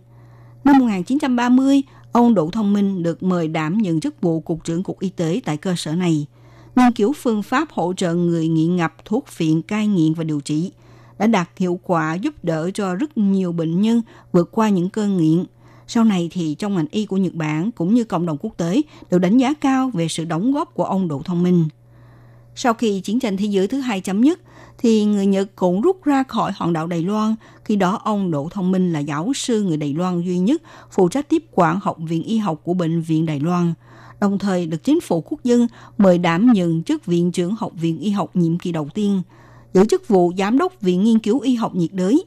[0.63, 4.99] Năm 1930, ông Đỗ Thông Minh được mời đảm nhận chức vụ Cục trưởng Cục
[4.99, 6.25] Y tế tại cơ sở này–
[6.75, 10.41] nghiên cứu phương pháp hỗ trợ người nghiện ngập thuốc phiện cai nghiện và điều
[10.41, 10.71] trị
[11.19, 14.01] đã đạt hiệu quả giúp đỡ cho rất nhiều bệnh nhân
[14.31, 15.45] vượt qua những cơn nghiện.
[15.87, 18.81] Sau này thì trong ngành y của Nhật Bản cũng như cộng đồng quốc tế
[19.11, 21.67] đều đánh giá cao về sự đóng góp của ông Đỗ Thông Minh.
[22.55, 24.39] Sau khi chiến tranh thế giới thứ hai chấm dứt,
[24.77, 27.35] thì người Nhật cũng rút ra khỏi hòn đảo Đài Loan.
[27.65, 31.09] Khi đó ông Đỗ Thông Minh là giáo sư người Đài Loan duy nhất phụ
[31.09, 33.73] trách tiếp quản học viện y học của Bệnh viện Đài Loan–
[34.21, 37.99] đồng thời được chính phủ quốc dân mời đảm nhận chức viện trưởng Học viện
[37.99, 39.21] Y học nhiệm kỳ đầu tiên,
[39.73, 42.25] giữ chức vụ giám đốc Viện Nghiên cứu Y học nhiệt đới,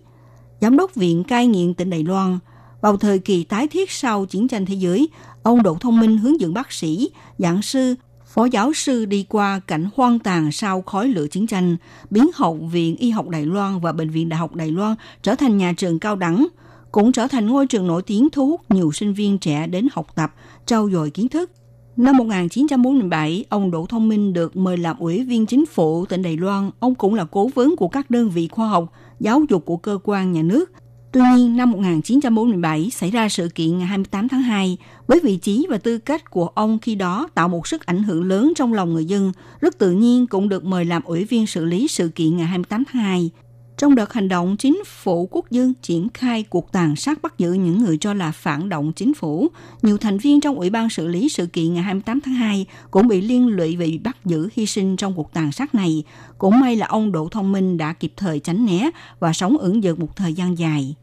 [0.61, 2.39] giám đốc Viện cai nghiện tỉnh Đài Loan.
[2.81, 5.09] Vào thời kỳ tái thiết sau chiến tranh thế giới,
[5.43, 7.95] ông Đỗ Thông Minh hướng dẫn bác sĩ, giảng sư,
[8.27, 11.77] phó giáo sư đi qua cảnh hoang tàn sau khói lửa chiến tranh,
[12.11, 15.35] biến Học viện Y học Đài Loan và Bệnh viện Đại học Đài Loan trở
[15.35, 16.47] thành nhà trường cao đẳng,
[16.93, 20.07] cũng trở thành ngôi trường nổi tiếng thu hút nhiều sinh viên trẻ đến học
[20.15, 20.35] tập,
[20.67, 21.51] trau dồi kiến thức.
[21.97, 26.37] Năm 1947, ông Đỗ Thông Minh được mời làm ủy viên chính phủ tỉnh Đài
[26.37, 26.71] Loan.
[26.79, 29.99] Ông cũng là cố vấn của các đơn vị khoa học, giáo dục của cơ
[30.05, 30.73] quan nhà nước.
[31.13, 35.67] Tuy nhiên, năm 1947 xảy ra sự kiện ngày 28 tháng 2 với vị trí
[35.71, 38.93] và tư cách của ông khi đó tạo một sức ảnh hưởng lớn trong lòng
[38.93, 42.37] người dân, rất tự nhiên cũng được mời làm ủy viên xử lý sự kiện
[42.37, 43.31] ngày 28 tháng 2.
[43.79, 47.53] Trong đợt hành động chính phủ quốc dân triển khai cuộc tàn sát bắt giữ
[47.53, 49.49] những người cho là phản động chính phủ,
[49.83, 53.09] nhiều thành viên trong Ủy ban xử lý sự kiện ngày 28 tháng 2 cũng
[53.09, 56.05] bị liên lụy vì bắt giữ hy sinh trong cuộc tàn sát này.
[56.39, 59.83] Cũng may là ông Đỗ Thông Minh đã kịp thời tránh né và sống ẩn
[59.83, 60.95] dật một thời gian dài.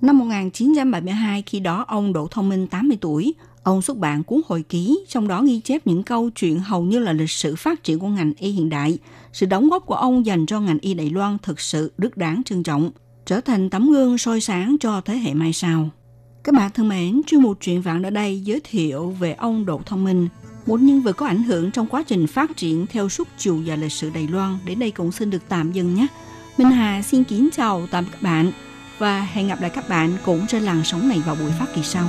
[0.00, 3.34] Năm 1972, khi đó ông Đỗ Thông Minh 80 tuổi,
[3.68, 6.98] Ông xuất bản cuốn hồi ký, trong đó ghi chép những câu chuyện hầu như
[6.98, 8.98] là lịch sử phát triển của ngành y hiện đại.
[9.32, 12.42] Sự đóng góp của ông dành cho ngành y Đài Loan thực sự rất đáng
[12.44, 12.90] trân trọng,
[13.26, 15.90] trở thành tấm gương soi sáng cho thế hệ mai sau.
[16.44, 19.80] Các bạn thân mến, chuyên mục truyện vạn ở đây giới thiệu về ông Đỗ
[19.86, 20.28] Thông Minh,
[20.66, 23.76] một nhân vật có ảnh hưởng trong quá trình phát triển theo suốt chiều dài
[23.76, 24.58] lịch sử Đài Loan.
[24.64, 26.06] Đến đây cũng xin được tạm dừng nhé.
[26.56, 28.52] Minh Hà xin kính chào tạm các bạn
[28.98, 31.82] và hẹn gặp lại các bạn cũng trên làn sóng này vào buổi phát kỳ
[31.82, 32.08] sau.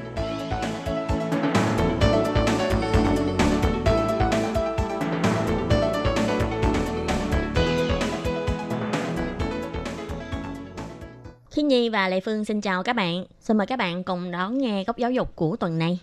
[12.01, 13.25] Và Lệ Phương xin chào các bạn.
[13.39, 15.99] Xin mời các bạn cùng đón nghe góc giáo dục của tuần này.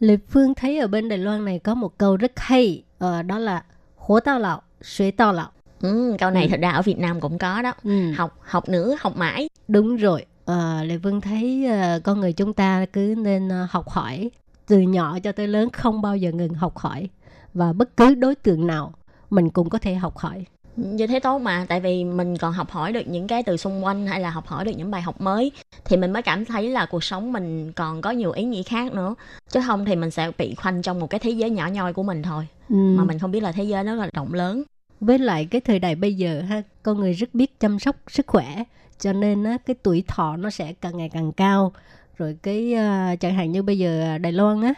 [0.00, 3.38] Lệ Phương thấy ở bên Đài Loan này có một câu rất hay, ờ, đó
[3.38, 3.62] là
[3.96, 5.48] hổ tao lão, xuế tao lão.
[5.80, 6.48] Ừ, câu này Ừ.
[6.50, 7.72] thật ra ở Việt Nam cũng có đó.
[7.84, 8.12] Ừ.
[8.12, 9.48] Học học nữa, học mãi.
[9.68, 13.88] Đúng rồi, ờ, Lệ Phương thấy ờ, con người chúng ta cứ nên ờ, học
[13.88, 14.30] hỏi
[14.66, 17.08] từ nhỏ cho tới lớn không bao giờ ngừng học hỏi
[17.54, 18.92] và bất cứ đối tượng nào
[19.30, 20.44] mình cũng có thể học hỏi.
[20.76, 23.84] Như thế tốt mà, tại vì mình còn học hỏi được những cái từ xung
[23.84, 25.52] quanh hay là học hỏi được những bài học mới
[25.84, 28.92] thì mình mới cảm thấy là cuộc sống mình còn có nhiều ý nghĩa khác
[28.92, 29.14] nữa.
[29.48, 32.02] Chứ không thì mình sẽ bị khoanh trong một cái thế giới nhỏ nhoi của
[32.02, 32.46] mình thôi.
[32.68, 32.76] Ừ.
[32.76, 34.62] Mà mình không biết là thế giới nó là rộng lớn.
[35.00, 38.26] với lại cái thời đại bây giờ ha con người rất biết chăm sóc sức
[38.26, 38.64] khỏe
[38.98, 41.72] cho nên á cái tuổi thọ nó sẽ càng ngày càng cao
[42.18, 44.74] rồi cái à, chẳng hạn như bây giờ Đài Loan á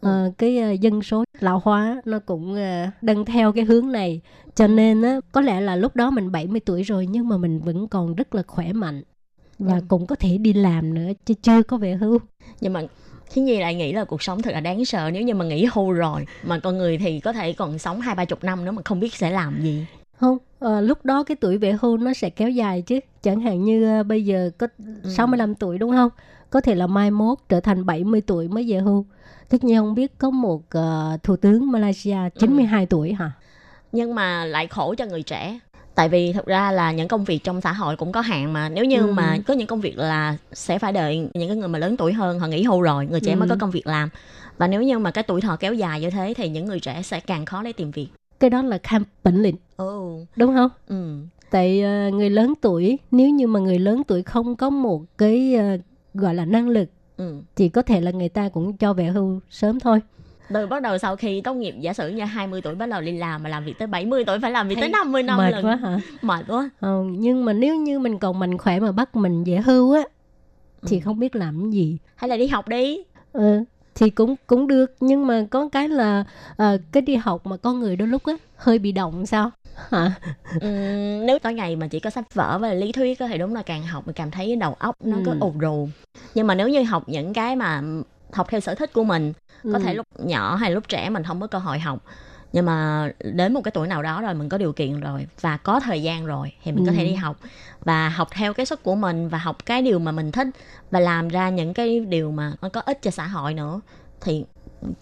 [0.00, 4.20] ờ, cái à, dân số lão hóa nó cũng à, đang theo cái hướng này.
[4.54, 7.60] Cho nên á có lẽ là lúc đó mình 70 tuổi rồi nhưng mà mình
[7.60, 9.02] vẫn còn rất là khỏe mạnh
[9.58, 9.80] và Ừ.
[9.88, 12.18] cũng có thể đi làm nữa chứ chưa có về hưu.
[12.60, 12.82] Nhưng mà
[13.30, 15.10] Khiến Nhi lại nghĩ là cuộc sống thật là đáng sợ.
[15.12, 18.14] Nếu như mà nghỉ hưu rồi mà con người thì có thể còn sống hai
[18.14, 19.86] ba chục năm nữa mà không biết sẽ làm gì.
[20.16, 23.00] không ờ, lúc đó cái tuổi về hưu nó sẽ kéo dài chứ.
[23.22, 24.66] Chẳng hạn như ờ, bây giờ có
[25.16, 26.10] 65 tuổi đúng không?
[26.50, 29.06] Có thể là mai mốt trở thành 70 tuổi mới về hưu
[29.50, 33.30] tất nhiên không biết có một ờ, thủ tướng Malaysia 92 tuổi hả?
[33.92, 35.58] Nhưng mà lại khổ cho người trẻ.
[35.94, 38.68] Tại vì thực ra là những công việc trong xã hội cũng có hạn mà.
[38.68, 39.12] Nếu như Ừ.
[39.12, 42.12] mà có những công việc là sẽ phải đợi những cái người mà lớn tuổi
[42.12, 43.50] hơn họ nghỉ hưu rồi người trẻ mới Ừ.
[43.50, 44.08] có công việc làm.
[44.58, 47.02] Và nếu như mà cái tuổi thọ kéo dài như thế thì những người trẻ
[47.02, 48.08] sẽ càng khó để tìm việc.
[48.40, 50.70] Cái đó là kham bệnh lịnh ồ đúng không?
[50.88, 51.16] Ừ.
[51.50, 55.54] Tại ờ, người lớn tuổi nếu như mà người lớn tuổi không có một cái
[55.54, 55.64] ờ,
[56.14, 56.88] gọi là năng lực
[57.20, 57.42] ừ.
[57.56, 60.00] Thì có thể là người ta cũng cho về hưu sớm thôi.
[60.48, 63.12] Rồi bắt đầu sau khi tốt nghiệp giả sử như 20 tuổi bắt đầu đi
[63.12, 65.50] làm mà làm việc tới 70 tuổi phải làm việc Thấy tới 50 năm mệt
[65.50, 65.64] lần.
[65.66, 66.00] quá hả?
[66.22, 66.70] Mệt quá.
[66.80, 70.02] Ờ, nhưng mà nếu như mình còn mạnh khỏe mà bắt mình về hưu á
[70.86, 71.00] thì Ừ.
[71.04, 71.98] không biết làm gì.
[72.16, 72.98] Hay là đi học đi.
[73.32, 74.94] Ừ, thì cũng cũng được.
[75.00, 76.24] Nhưng mà có cái là
[76.56, 79.50] ờ, cái đi học mà con người đôi lúc á hơi bị động sao
[79.90, 80.12] hả
[80.60, 83.62] Ừm, nếu tối ngày mà chỉ có sách vở và lý thuyết thì đúng là
[83.62, 85.36] càng học mình cảm thấy đầu óc nó cứ Ừ.
[85.40, 85.88] ù rù
[86.34, 87.82] nhưng mà nếu như học những cái mà
[88.32, 89.32] học theo sở thích của mình
[89.64, 89.78] có Ừ.
[89.84, 91.98] thể lúc nhỏ hay lúc trẻ mình không có cơ hội học
[92.52, 95.56] nhưng mà đến một cái tuổi nào đó rồi mình có điều kiện rồi và
[95.56, 96.96] có thời gian rồi thì mình có Ừ.
[96.96, 97.36] thể đi học
[97.84, 100.46] và học theo cái suất của mình và học cái điều mà mình thích
[100.90, 103.80] và làm ra những cái điều mà nó có ích cho xã hội nữa
[104.20, 104.44] thì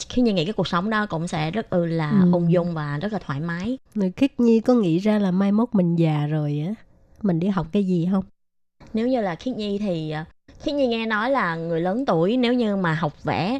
[0.08, 2.32] khi như nghĩ cái cuộc sống đó cũng sẽ rất ư là Ừ.
[2.32, 5.52] ung dung và rất là thoải mái người khiết nhi có nghĩ ra là mai
[5.52, 6.74] mốt mình già rồi á
[7.22, 8.24] mình đi học cái gì không
[8.94, 10.24] nếu như là khiết nhi thì ờ,
[10.60, 13.58] khiết nhi nghe nói là người lớn tuổi nếu như mà học vẽ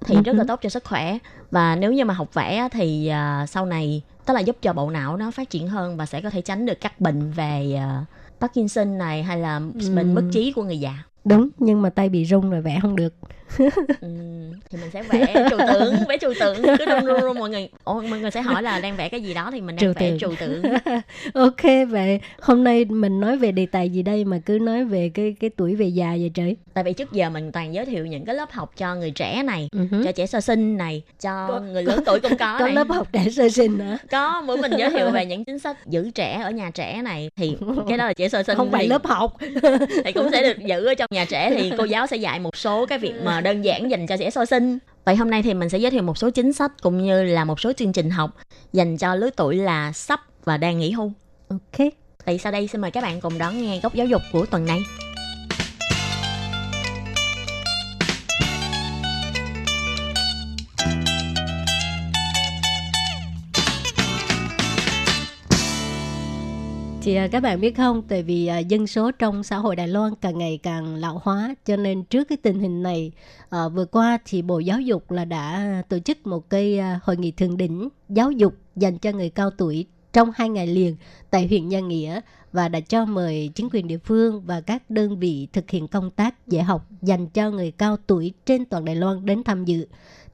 [0.00, 0.46] thì Ừ rất là hứ.
[0.48, 1.18] tốt cho sức khỏe
[1.50, 4.90] và nếu như mà học vẽ thì ờ, sau này tức là giúp cho bộ
[4.90, 8.04] não nó phát triển hơn và sẽ có thể tránh được các bệnh về ờ,
[8.40, 9.94] Parkinson này hay là Ừ.
[9.96, 12.96] bệnh mất trí của người già đúng nhưng mà tay bị rung rồi vẽ không
[12.96, 13.14] được
[14.00, 17.50] Ừm, thì mình sẽ vẽ trừu tượng vẽ trừu tượng cứ run run run mọi
[17.50, 19.80] người Ồ, mọi người sẽ hỏi là đang vẽ cái gì đó thì mình đang
[19.80, 20.62] Trừu vẽ trừu tượng.
[21.34, 25.10] Ok vậy hôm nay mình nói về đề tài gì đây mà cứ nói về
[25.14, 26.56] cái cái tuổi về già vậy trời?
[26.74, 29.42] Tại vì trước giờ mình toàn giới thiệu những cái lớp học cho người trẻ
[29.42, 30.04] này Ừ hứ.
[30.04, 32.74] cho trẻ sơ sinh này cho Có- người lớn tuổi cũng có có này.
[32.74, 33.98] lớp học trẻ sơ sinh hả?
[34.10, 37.30] Có bữa mình giới thiệu về những chính sách giữ trẻ ở nhà trẻ này
[37.36, 37.56] thì
[37.88, 39.36] cái đó là trẻ sơ sinh không phải thì, lớp học.
[40.04, 42.56] thì cũng sẽ được giữ ở trong nhà trẻ thì cô giáo sẽ dạy một
[42.56, 44.78] số cái việc mà đơn giản dành cho trẻ sơ sinh.
[45.04, 47.44] Vậy hôm nay thì mình sẽ giới thiệu một số chính sách cũng như là
[47.44, 48.30] một số chương trình học
[48.72, 51.12] dành cho lứa tuổi là sắp và đang nghỉ hưu.
[51.48, 51.88] Ok.
[52.24, 54.66] Vậy sau đây xin mời các bạn cùng đón nghe góc giáo dục của tuần
[54.66, 54.80] này
[67.08, 69.88] Thì à, các bạn biết không, tại vì à, dân số trong xã hội Đài
[69.88, 73.12] Loan càng ngày càng lão hóa, cho nên trước cái tình hình này,
[73.50, 77.16] à, vừa qua thì Bộ Giáo dục là đã tổ chức một cái à, hội
[77.16, 80.96] nghị thượng đỉnh giáo dục dành cho người cao tuổi trong hai ngày liền
[81.30, 82.20] tại huyện nha Nghĩa
[82.52, 86.10] và đã cho mời chính quyền địa phương và các đơn vị thực hiện công
[86.10, 89.86] tác dạy học dành cho người cao tuổi trên toàn Đài Loan đến tham dự.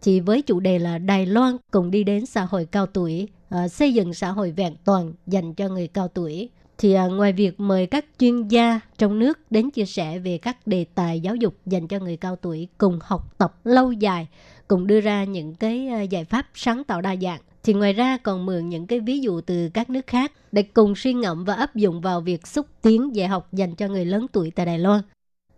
[0.02, 3.68] Thì với chủ đề là Đài Loan cùng đi đến xã hội cao tuổi, à,
[3.68, 6.50] xây dựng xã hội vẹn toàn dành cho người cao tuổi.
[6.78, 10.66] Thì à, ngoài việc mời các chuyên gia trong nước đến chia sẻ về các
[10.66, 14.26] đề tài giáo dục dành cho người cao tuổi cùng học tập lâu dài,
[14.68, 18.16] cùng đưa ra những cái à, giải pháp sáng tạo đa dạng, thì ngoài ra
[18.16, 21.54] còn mượn những cái ví dụ từ các nước khác để cùng suy ngẫm và
[21.54, 24.78] áp dụng vào việc xúc tiến dạy học dành cho người lớn tuổi tại Đài
[24.78, 25.00] Loan.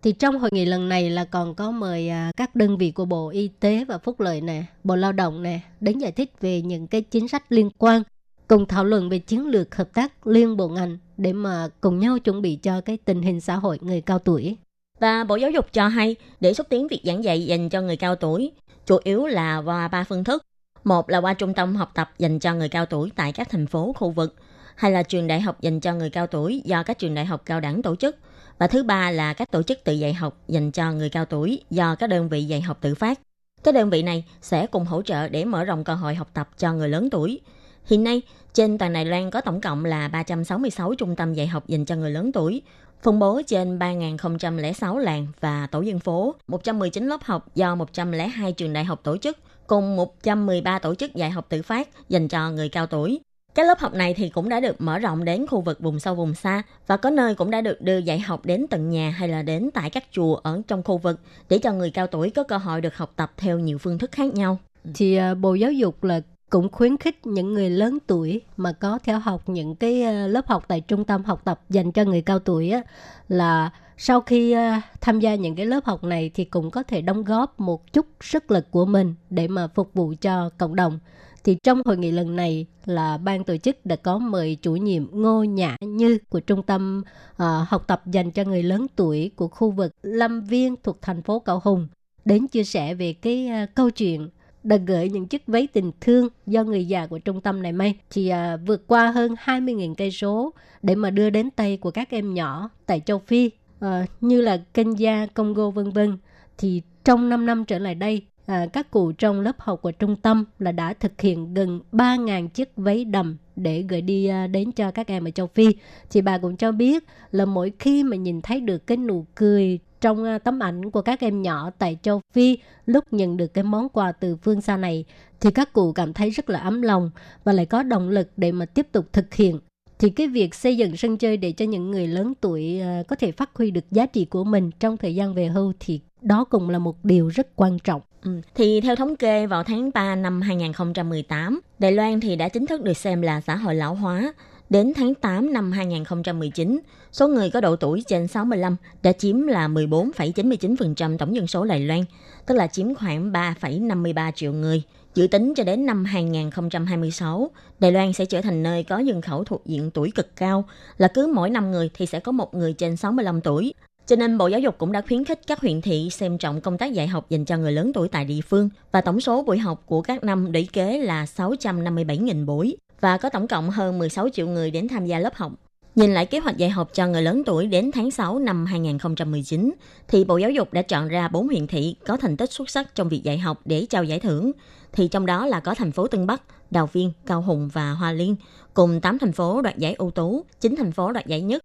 [0.03, 3.05] Thì trong hội nghị lần này là còn có mời à, các đơn vị của
[3.05, 6.61] Bộ Y tế và Phúc lợi nè, Bộ Lao động nè, đến giải thích về
[6.61, 8.03] những cái chính sách liên quan,
[8.47, 12.19] cùng thảo luận về chiến lược hợp tác liên bộ ngành để mà cùng nhau
[12.19, 14.57] chuẩn bị cho cái tình hình xã hội người cao tuổi.
[14.99, 17.97] Và Bộ Giáo dục cho hay, để xúc tiến việc giảng dạy dành cho người
[17.97, 18.51] cao tuổi,
[18.85, 20.43] chủ yếu là qua ba phương thức.
[20.83, 23.67] Một là qua trung tâm học tập dành cho người cao tuổi tại các thành
[23.67, 24.35] phố, khu vực,
[24.75, 27.41] hay là trường đại học dành cho người cao tuổi do các trường đại học
[27.45, 28.15] cao đẳng tổ chức.
[28.57, 31.63] Và thứ ba là các tổ chức tự dạy học dành cho người cao tuổi
[31.69, 33.19] do các đơn vị dạy học tự phát.
[33.63, 36.49] Các đơn vị này sẽ cùng hỗ trợ để mở rộng cơ hội học tập
[36.57, 37.39] cho người lớn tuổi.
[37.87, 38.21] Hiện nay,
[38.53, 41.95] trên toàn Đài Loan có tổng cộng là 366 trung tâm dạy học dành cho
[41.95, 42.61] người lớn tuổi,
[43.03, 48.73] phân bố trên 3.006 làng và tổ dân phố, 119 lớp học do 102 trường
[48.73, 52.69] đại học tổ chức, cùng 113 tổ chức dạy học tự phát dành cho người
[52.69, 53.19] cao tuổi.
[53.55, 56.15] Các lớp học này thì cũng đã được mở rộng đến khu vực vùng sâu
[56.15, 59.29] vùng xa và có nơi cũng đã được đưa dạy học đến tận nhà hay
[59.29, 61.19] là đến tại các chùa ở trong khu vực
[61.49, 64.11] để cho người cao tuổi có cơ hội được học tập theo nhiều phương thức
[64.11, 64.57] khác nhau.
[64.93, 68.99] Thì à, Bộ Giáo dục là cũng khuyến khích những người lớn tuổi mà có
[69.03, 72.21] theo học những cái ờ, lớp học tại trung tâm học tập dành cho người
[72.21, 72.81] cao tuổi á,
[73.27, 77.01] là sau khi ờ, tham gia những cái lớp học này thì cũng có thể
[77.01, 80.99] đóng góp một chút sức lực của mình để mà phục vụ cho cộng đồng.
[81.43, 85.21] Thì trong hội nghị lần này là ban tổ chức đã có mời chủ nhiệm
[85.21, 89.47] Ngô Nhã Như của trung tâm uh, học tập dành cho người lớn tuổi của
[89.47, 91.87] khu vực Lâm Viên thuộc thành phố Cậu Hùng
[92.25, 94.29] đến chia sẻ về cái uh, câu chuyện
[94.63, 97.95] đã gửi những chiếc váy tình thương do người già của trung tâm này may.
[98.09, 102.09] Thì à, vượt qua hơn 20.000 cây số để mà đưa đến tay của các
[102.09, 103.51] em nhỏ tại châu Phi.
[103.79, 106.17] À, như là Kenya, Congo vân vân.
[106.57, 110.15] Thì trong 5 năm trở lại đây à, các cụ trong lớp học của trung
[110.15, 114.71] tâm là đã thực hiện gần 3.000 chiếc váy đầm để gửi đi à, đến
[114.71, 115.75] cho các em ở châu Phi.
[116.09, 119.79] Thì bà cũng cho biết là mỗi khi mà nhìn thấy được cái nụ cười
[120.01, 123.63] trong à, tấm ảnh của các em nhỏ tại châu Phi lúc nhận được cái
[123.63, 125.05] món quà từ phương xa này
[125.39, 127.11] thì các cụ cảm thấy rất là ấm lòng
[127.43, 129.59] và lại có động lực để mà tiếp tục thực hiện
[129.99, 133.15] thì cái việc xây dựng sân chơi để cho những người lớn tuổi à, có
[133.15, 136.43] thể phát huy được giá trị của mình trong thời gian về hưu thì đó
[136.43, 138.01] cũng là một điều rất quan trọng.
[138.23, 138.41] Ừ.
[138.55, 142.83] Thì theo thống kê vào tháng 3 năm 2018, Đài Loan thì đã chính thức
[142.83, 144.33] được xem là xã hội lão hóa.
[144.69, 146.79] Đến tháng 8 năm 2019,
[147.17, 151.79] số người có độ tuổi trên 65 đã chiếm là 14,99% tổng dân số Đài
[151.79, 152.03] Loan,
[152.45, 154.83] tức là chiếm khoảng 3,53 triệu người.
[155.15, 159.43] Dự tính cho đến năm 2026, Đài Loan sẽ trở thành nơi có dân khẩu
[159.43, 160.65] thuộc diện tuổi cực cao,
[160.97, 163.73] là cứ mỗi 5 người thì sẽ có một người trên 65 tuổi.
[164.07, 166.77] Cho nên Bộ Giáo dục cũng đã khuyến khích các huyện thị xem trọng công
[166.77, 169.57] tác dạy học dành cho người lớn tuổi tại địa phương và tổng số buổi
[169.57, 174.29] học của các năm lũy kế là 657.000 buổi và có tổng cộng hơn 16
[174.29, 175.51] triệu người đến tham gia lớp học.
[175.97, 179.73] Nhìn lại kế hoạch dạy học cho người lớn tuổi đến tháng 6 năm 2019,
[180.07, 182.95] thì Bộ Giáo dục đã chọn ra 4 huyện thị có thành tích xuất sắc
[182.95, 184.51] trong việc dạy học để trao giải thưởng.
[184.91, 188.11] Thì trong đó là có thành phố Tân Bắc, Đào Viên, Cao Hùng và Hoa
[188.11, 188.35] Liên,
[188.73, 191.61] cùng 8 thành phố đoạt giải ưu tú, 9 thành phố đoạt giải nhất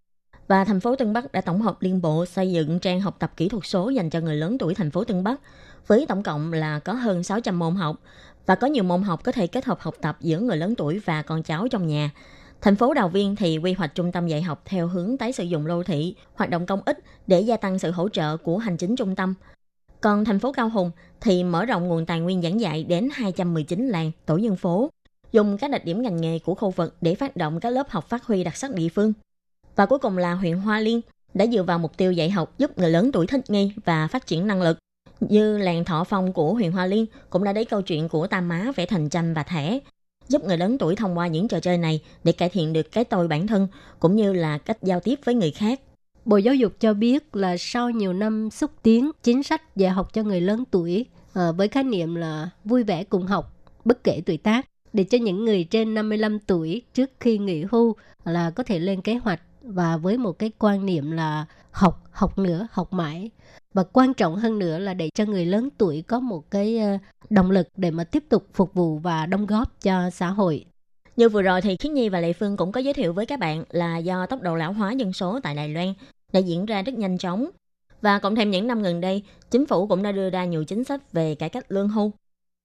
[0.47, 3.31] và thành phố Tân Bắc đã tổng hợp liên bộ xây dựng trang học tập
[3.37, 5.39] kỹ thuật số dành cho người lớn tuổi thành phố Tân Bắc
[5.87, 7.95] với tổng cộng là có hơn 600 môn học
[8.45, 10.99] và có nhiều môn học có thể kết hợp học tập giữa người lớn tuổi
[10.99, 12.11] và con cháu trong nhà.
[12.63, 15.43] Thành phố Đào Viên thì quy hoạch trung tâm dạy học theo hướng tái sử
[15.43, 18.77] dụng đô thị, hoạt động công ích để gia tăng sự hỗ trợ của hành
[18.77, 19.33] chính trung tâm.
[20.01, 20.91] Còn thành phố Cao Hùng
[21.21, 24.89] thì mở rộng nguồn tài nguyên giảng dạy đến 219 làng, tổ dân phố,
[25.31, 28.09] dùng các đặc điểm ngành nghề của khu vực để phát động các lớp học
[28.09, 29.13] phát huy đặc sắc địa phương.
[29.75, 31.01] Và cuối cùng là huyện Hoa Liên
[31.33, 34.27] đã dựa vào mục tiêu dạy học giúp người lớn tuổi thích nghi và phát
[34.27, 34.77] triển năng lực.
[35.19, 38.47] Như làng Thọ Phong của huyện Hoa Liên cũng đã lấy câu chuyện của Tam
[38.47, 39.79] Má vẽ thành tranh và thẻ,
[40.27, 43.03] giúp người lớn tuổi thông qua những trò chơi này để cải thiện được cái
[43.03, 43.67] tôi bản thân
[43.99, 45.79] cũng như là cách giao tiếp với người khác.
[46.25, 50.13] Bộ Giáo dục cho biết là sau nhiều năm xúc tiến chính sách dạy học
[50.13, 53.53] cho người lớn tuổi à, với khái niệm là vui vẻ cùng học
[53.85, 57.95] bất kể tuổi tác để cho những người trên 55 tuổi trước khi nghỉ hưu
[58.25, 62.37] là có thể lên kế hoạch và với một cái quan niệm là học học
[62.37, 63.29] nữa học mãi
[63.73, 66.97] và quan trọng hơn nữa là để cho người lớn tuổi có một cái ờ,
[67.29, 70.65] động lực để mà tiếp tục phục vụ và đóng góp cho xã hội
[71.15, 73.39] như vừa rồi thì Khiết Nhi và Lệ Phương cũng có giới thiệu với các
[73.39, 75.93] bạn là do tốc độ lão hóa dân số tại Đài Loan
[76.33, 77.49] đã diễn ra rất nhanh chóng.
[78.01, 80.83] Và cộng thêm những năm gần đây, chính phủ cũng đã đưa ra nhiều chính
[80.83, 82.11] sách về cải cách lương hưu.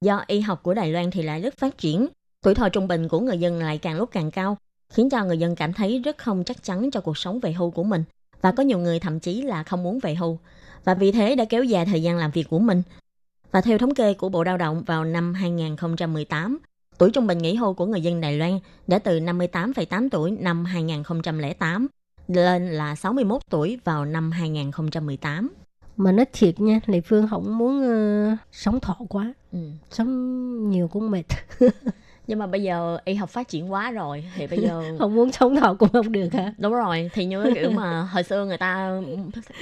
[0.01, 2.07] Do y học của Đài Loan thì lại rất phát triển,
[2.43, 4.57] tuổi thọ trung bình của người dân lại càng lúc càng cao,
[4.89, 7.71] khiến cho người dân cảm thấy rất không chắc chắn cho cuộc sống về hưu
[7.71, 8.05] của mình
[8.41, 10.39] và có nhiều người thậm chí là không muốn về hưu
[10.85, 12.83] và vì thế đã kéo dài thời gian làm việc của mình.
[13.53, 16.59] Và theo thống kê của Bộ Lao động vào năm 2018,
[16.99, 20.65] tuổi trung bình nghỉ hưu của người dân Đài Loan đã từ 58,8 tuổi năm
[20.65, 21.87] 2008
[22.29, 25.51] lên là 61 tuổi vào năm 2018.
[25.97, 29.35] Mà nói thiệt nha, Lệ Phương không muốn uh, sống thọ quá.
[29.53, 29.59] Ừ.
[29.91, 31.25] Sống nhiều cũng mệt.
[32.29, 35.33] nhưng mà bây giờ y học phát triển quá rồi thì bây giờ không muốn
[35.33, 38.45] sống thọ cũng không được hả đúng rồi thì như cái kiểu mà hồi xưa
[38.45, 39.01] người ta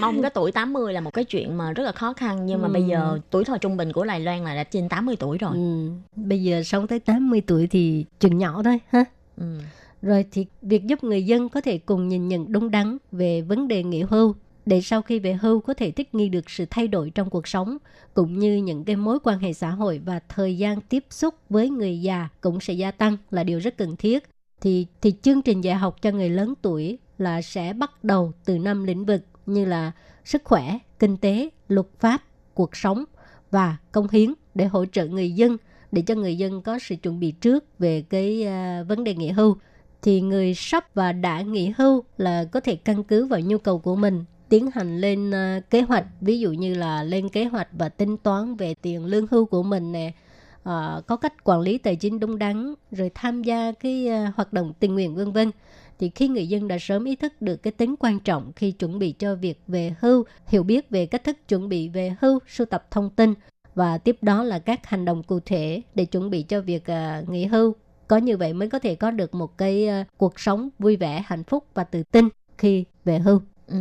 [0.00, 2.68] mong cái tuổi 80 là một cái chuyện mà rất là khó khăn nhưng mà
[2.68, 2.72] ừ.
[2.72, 5.52] bây giờ tuổi thọ trung bình của Đài Loan là đã trên 80 tuổi rồi
[5.54, 5.90] ừ.
[6.16, 9.04] bây giờ sống tới 80 tuổi thì chừng nhỏ thôi ha
[9.36, 9.58] ừ.
[10.02, 13.68] rồi thì việc giúp người dân có thể cùng nhìn nhận đúng đắn về vấn
[13.68, 14.34] đề nghỉ hưu
[14.66, 17.48] để sau khi về hưu có thể thích nghi được sự thay đổi trong cuộc
[17.48, 17.78] sống
[18.14, 21.70] cũng như những cái mối quan hệ xã hội và thời gian tiếp xúc với
[21.70, 24.24] người già cũng sẽ gia tăng là điều rất cần thiết.
[24.60, 28.58] Thì thì chương trình dạy học cho người lớn tuổi là sẽ bắt đầu từ
[28.58, 29.92] năm lĩnh vực như là
[30.24, 32.22] sức khỏe, kinh tế, luật pháp,
[32.54, 33.04] cuộc sống
[33.50, 35.56] và công hiến để hỗ trợ người dân
[35.92, 39.28] để cho người dân có sự chuẩn bị trước về cái uh, vấn đề nghỉ
[39.28, 39.56] hưu.
[40.02, 43.78] Thì người sắp và đã nghỉ hưu là có thể căn cứ vào nhu cầu
[43.78, 46.06] của mình tiến hành lên uh, kế hoạch.
[46.20, 49.62] Ví dụ như là lên kế hoạch và tính toán về tiền lương hưu của
[49.62, 50.12] mình nè
[50.56, 54.52] uh, có cách quản lý tài chính đúng đắn rồi tham gia cái uh, hoạt
[54.52, 55.50] động tình nguyện vân vân.
[55.98, 58.98] Thì khi người dân đã sớm ý thức được cái tính quan trọng khi chuẩn
[58.98, 62.66] bị cho việc về hưu hiểu biết về cách thức chuẩn bị về hưu sưu
[62.66, 63.34] tập thông tin
[63.74, 67.28] và tiếp đó là các hành động cụ thể để chuẩn bị cho việc uh,
[67.28, 67.74] nghỉ hưu.
[68.08, 71.22] Có như vậy mới có thể có được một cái uh, cuộc sống vui vẻ
[71.26, 72.28] hạnh phúc và tự tin
[72.58, 73.40] khi về hưu.
[73.66, 73.76] Ừ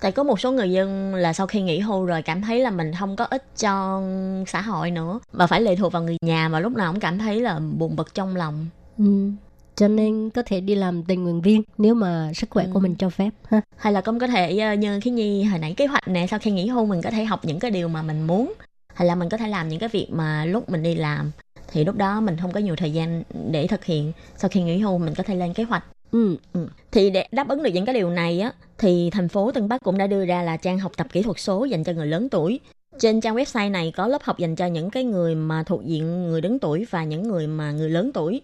[0.00, 2.70] tại có một số người dân là sau khi nghỉ hưu rồi cảm thấy là
[2.70, 4.02] mình không có ích cho
[4.46, 5.20] xã hội nữa.
[5.32, 7.96] Và phải lệ thuộc vào người nhà và lúc nào cũng cảm thấy là buồn
[7.96, 8.66] bực trong lòng.
[8.98, 9.30] Ừ.
[9.76, 12.70] Cho nên có thể đi làm tình nguyện viên nếu mà sức khỏe ừ.
[12.72, 13.60] của mình cho phép ha.
[13.76, 16.38] Hay là cũng có thể ờ, như khi nhi hồi nãy kế hoạch nè sau
[16.38, 18.52] khi nghỉ hưu mình có thể học những cái điều mà mình muốn.
[18.94, 21.30] Hay là mình có thể làm những cái việc mà lúc mình đi làm
[21.72, 24.12] thì lúc đó mình không có nhiều thời gian để thực hiện.
[24.36, 26.68] Sau khi nghỉ hưu mình có thể lên kế hoạch Ừ, ừ.
[26.90, 29.82] Thì để đáp ứng được những cái điều này á, thì thành phố Tân Bắc
[29.84, 32.28] cũng đã đưa ra là trang học tập kỹ thuật số dành cho người lớn
[32.28, 32.60] tuổi.
[32.98, 36.30] Trên trang website này có lớp học dành cho những cái người mà thuộc diện
[36.30, 38.40] người đứng tuổi và những người mà người lớn tuổi.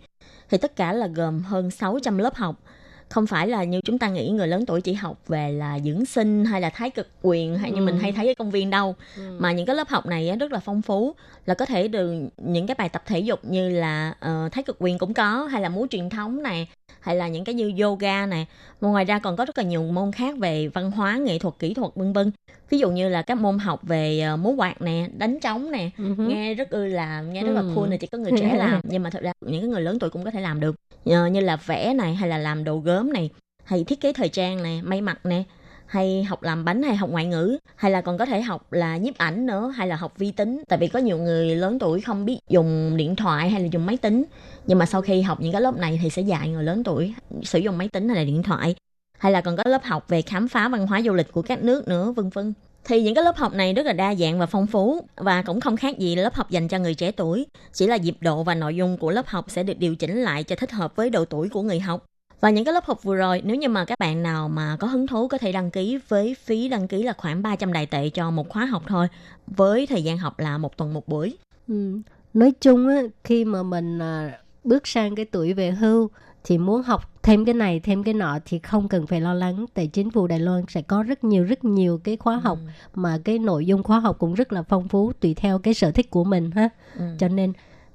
[0.51, 2.57] Thì tất cả là gồm hơn 600 lớp học
[3.09, 6.07] không phải là như chúng ta nghĩ người lớn tuổi chỉ học về là dưỡng
[6.07, 7.85] sinh hay là thái cực quyền hay như ừ.
[7.85, 9.23] mình hay thấy ở công viên đâu ừ.
[9.39, 11.15] mà những cái lớp học này rất là phong phú
[11.47, 14.77] là có thể được những cái bài tập thể dục như là uh, thái cực
[14.79, 16.69] quyền cũng có hay là múa truyền thống này
[17.07, 18.47] hay là những cái như yoga này
[18.81, 21.55] và ngoài ra còn có rất là nhiều môn khác về văn hóa nghệ thuật
[21.59, 22.31] kỹ thuật vân vân.
[22.71, 25.91] Ví dụ như là các môn học về uh, múa quạt nè đánh trống nè.
[25.99, 26.29] Uh-huh.
[26.29, 28.81] nghe rất ư là nghe rất là cool này chỉ có người trẻ làm.
[28.91, 30.77] Nhưng mà thật ra những cái người lớn tuổi cũng có thể làm được.
[31.11, 33.31] Uh, như là vẽ này hay là làm đồ gốm này
[33.65, 35.43] hay thiết kế thời trang này may mặc nè
[35.87, 38.97] hay học làm bánh hay học ngoại ngữ, hay là còn có thể học là
[38.97, 40.63] nhiếp ảnh nữa, hay là học vi tính.
[40.69, 43.87] Tại vì có nhiều người lớn tuổi không biết dùng điện thoại hay là dùng
[43.87, 44.25] máy tính,
[44.67, 47.15] nhưng mà sau khi học những cái lớp này thì sẽ dạy người lớn tuổi
[47.43, 48.75] sử dụng máy tính hay là điện thoại.
[49.19, 51.63] Hay là còn có lớp học về khám phá văn hóa du lịch của các
[51.63, 52.53] nước nữa, vân vân.
[52.85, 55.61] Thì những cái lớp học này rất là đa dạng và phong phú, và cũng
[55.61, 57.47] không khác gì lớp học dành cho người trẻ tuổi.
[57.73, 60.45] Chỉ là dịp độ và nội dung của lớp học sẽ được điều chỉnh lại
[60.45, 62.05] cho thích hợp với độ tuổi của người học
[62.41, 64.87] và những cái lớp học vừa rồi, nếu như mà các bạn nào mà có
[64.87, 68.09] hứng thú có thể đăng ký với phí đăng ký là khoảng 300 đại tệ
[68.09, 69.09] cho một khóa học thôi,
[69.47, 71.37] với thời gian học là một tuần một buổi.
[71.69, 72.01] Ừ.
[72.35, 76.11] Nói chung á, khi mà mình à, bước sang cái tuổi về hưu
[76.45, 79.67] thì muốn học thêm cái này thêm cái nọ thì không cần phải lo lắng
[79.75, 82.71] tại chính phủ Đài Loan sẽ có rất nhiều rất nhiều cái khóa học ừ.
[82.95, 85.91] mà cái nội dung khóa học cũng rất là phong phú tùy theo cái sở
[85.91, 86.69] thích của mình ha
[86.99, 87.05] ừ.
[87.19, 87.53] cho nên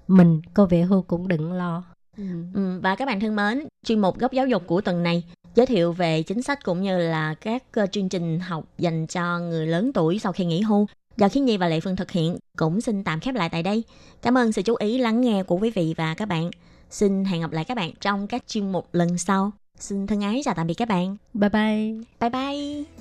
[0.07, 1.83] mình có về hưu cũng đừng lo
[2.17, 2.79] Ừ.
[2.81, 5.23] và các bạn thân mến, chuyên mục góc giáo dục của tuần này
[5.55, 9.39] giới thiệu về chính sách cũng như là các uh, chương trình học dành cho
[9.39, 10.87] người lớn tuổi sau khi nghỉ hưu
[11.17, 13.83] do Khiến Nhi và Lệ Phương thực hiện cũng xin tạm khép lại tại đây.
[14.21, 16.51] Cảm ơn sự chú ý lắng nghe của quý vị và các bạn.
[16.89, 19.51] Xin hẹn gặp lại các bạn trong các chuyên mục lần sau.
[19.79, 21.17] Xin thân ái chào tạm biệt các bạn.
[21.33, 21.93] Bye bye.
[22.19, 23.00] Bye bye.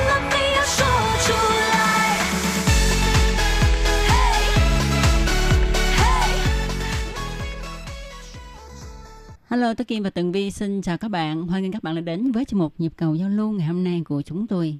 [9.51, 11.47] Hello, Tố Kim và Tường Vi xin chào các bạn.
[11.47, 13.83] Hoan nghênh các bạn đã đến với chuyên mục Nhịp cầu giao lưu ngày hôm
[13.83, 14.79] nay của chúng tôi.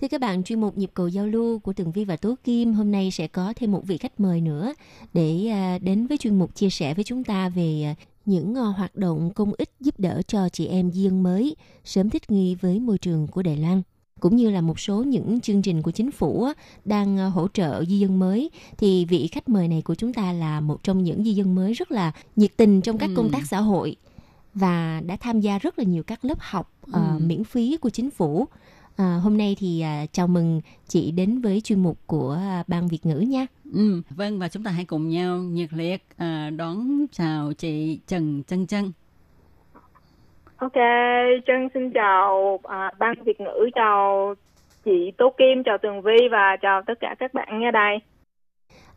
[0.00, 2.72] Thưa các bạn, chuyên mục nhịp cầu giao lưu của Tường Vi và Tố Kim
[2.72, 4.72] hôm nay sẽ có thêm một vị khách mời nữa
[5.14, 7.94] để à, đến với chuyên mục chia sẻ với chúng ta về à,
[8.24, 12.10] những à, hoạt động công ích giúp đỡ cho chị em di dân mới sớm
[12.10, 13.82] thích nghi với môi trường của Đài Loan
[14.20, 16.48] cũng như là một số những chương trình của chính phủ
[16.84, 20.60] đang hỗ trợ di dân mới thì vị khách mời này của chúng ta là
[20.60, 23.14] một trong những di dân mới rất là nhiệt tình trong các Ừ.
[23.16, 23.96] công tác xã hội
[24.54, 27.24] và đã tham gia rất là nhiều các lớp học ờ, Ừ.
[27.26, 28.46] miễn phí của chính phủ
[28.96, 32.88] À, hôm nay thì à, chào mừng chị đến với chuyên mục của à, ban
[32.88, 33.46] Việt ngữ nha.
[33.74, 38.42] Ừ, vâng và chúng ta hãy cùng nhau nhiệt liệt à, đón chào chị Trần
[38.42, 38.92] Chân Chân.
[40.56, 40.72] Ok,
[41.46, 44.34] Trân xin chào à, ban Việt ngữ, chào
[44.84, 47.98] chị Tố Kim, chào Tường Vi và chào tất cả các bạn nghe đây.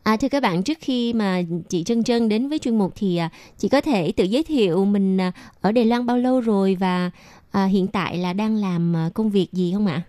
[0.04, 3.16] À, thưa các bạn, trước khi mà chị Trân Trân đến với chuyên mục thì
[3.16, 5.32] à, chị có thể tự giới thiệu mình à,
[5.62, 7.10] ở Đài Loan bao lâu rồi và
[7.52, 10.00] à, hiện tại là đang làm à, công việc gì không ạ?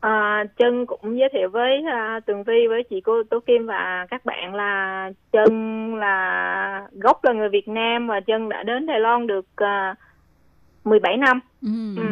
[0.00, 4.06] À, Trân cũng giới thiệu với à, Tường Vi, với chị cô Tố Kim và
[4.10, 5.50] các bạn là Trân
[5.96, 9.94] là gốc là người Việt Nam và Trân đã đến Đài Loan được à,
[10.86, 11.40] 17 năm.
[11.62, 11.68] Ừ.
[11.96, 12.02] Ừ,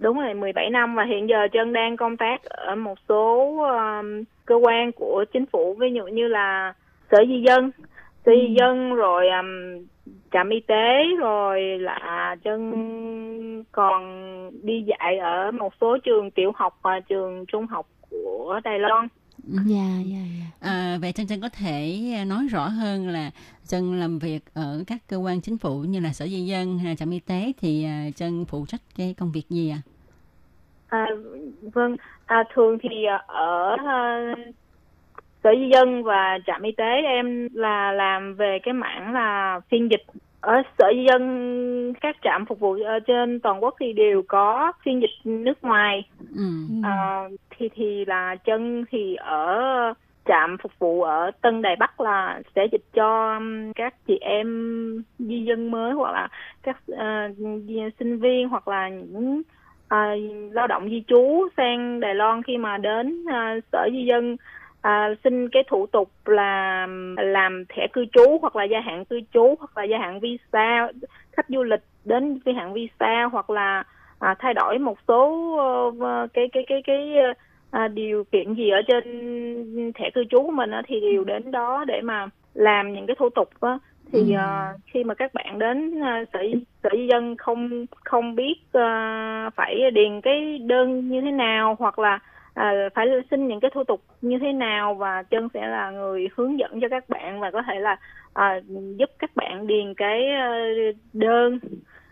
[0.00, 4.22] đúng rồi, 17 năm và hiện giờ Trân đang công tác ở một số um,
[4.46, 6.72] cơ quan của chính phủ, ví dụ như là
[7.10, 7.70] Sở Di dân,
[8.26, 9.84] Sở Di dân rồi um,
[10.32, 12.72] trạm y tế rồi là Trân
[13.72, 14.02] còn
[14.62, 19.08] đi dạy ở một số trường tiểu học và trường trung học của Đài Loan.
[19.46, 20.68] Dạ, dạ, dạ.
[20.70, 23.30] À, vậy Trân Trân có thể nói rõ hơn là
[23.64, 26.88] Trân làm việc ở các cơ quan chính phủ như là Sở Di dân hay
[26.88, 29.80] là trạm y tế thì à, Trân phụ trách cái công việc gì ạ?
[30.88, 31.06] À,
[31.60, 34.34] vâng, à, thường thì à, ở à,
[35.44, 39.90] sở di dân và trạm y tế em là làm về cái mảng là phiên
[39.90, 40.04] dịch
[40.40, 44.72] ở sở di dân các trạm phục vụ ở trên toàn quốc thì đều có
[44.84, 46.42] phiên dịch nước ngoài Ừ.
[46.82, 49.94] à, thì thì là chân thì ở
[50.26, 54.46] trạm phục vụ ở Tân Đài Bắc là sẽ dịch cho um, các chị em
[55.18, 56.28] di dân mới hoặc là
[56.62, 57.36] các uh,
[57.98, 59.42] sinh viên hoặc là những
[59.94, 64.36] uh, lao động di trú sang Đài Loan khi mà đến uh, sở di dân
[64.86, 69.04] à, xin cái thủ tục là um, làm thẻ cư trú hoặc là gia hạn
[69.04, 70.88] cư trú hoặc là gia hạn visa
[71.32, 73.84] khách du lịch đến gia hạn visa hoặc là
[74.18, 75.52] à, thay đổi một số
[76.00, 77.14] ờ, cái cái cái cái
[77.70, 81.50] à, điều kiện gì ở trên thẻ cư trú của mình á, thì đều đến
[81.50, 83.78] đó để mà làm những cái thủ tục á.
[84.12, 84.36] Thì Ừ.
[84.36, 86.38] à, khi mà các bạn đến à, sở
[86.82, 92.18] sở dân không không biết à, phải điền cái đơn như thế nào hoặc là
[92.54, 96.28] à, phải xin những cái thủ tục như thế nào và chân sẽ là người
[96.36, 97.96] hướng dẫn cho các bạn và có thể là
[98.32, 98.60] à,
[98.98, 100.52] giúp các bạn điền cái ờ,
[101.12, 101.58] đơn.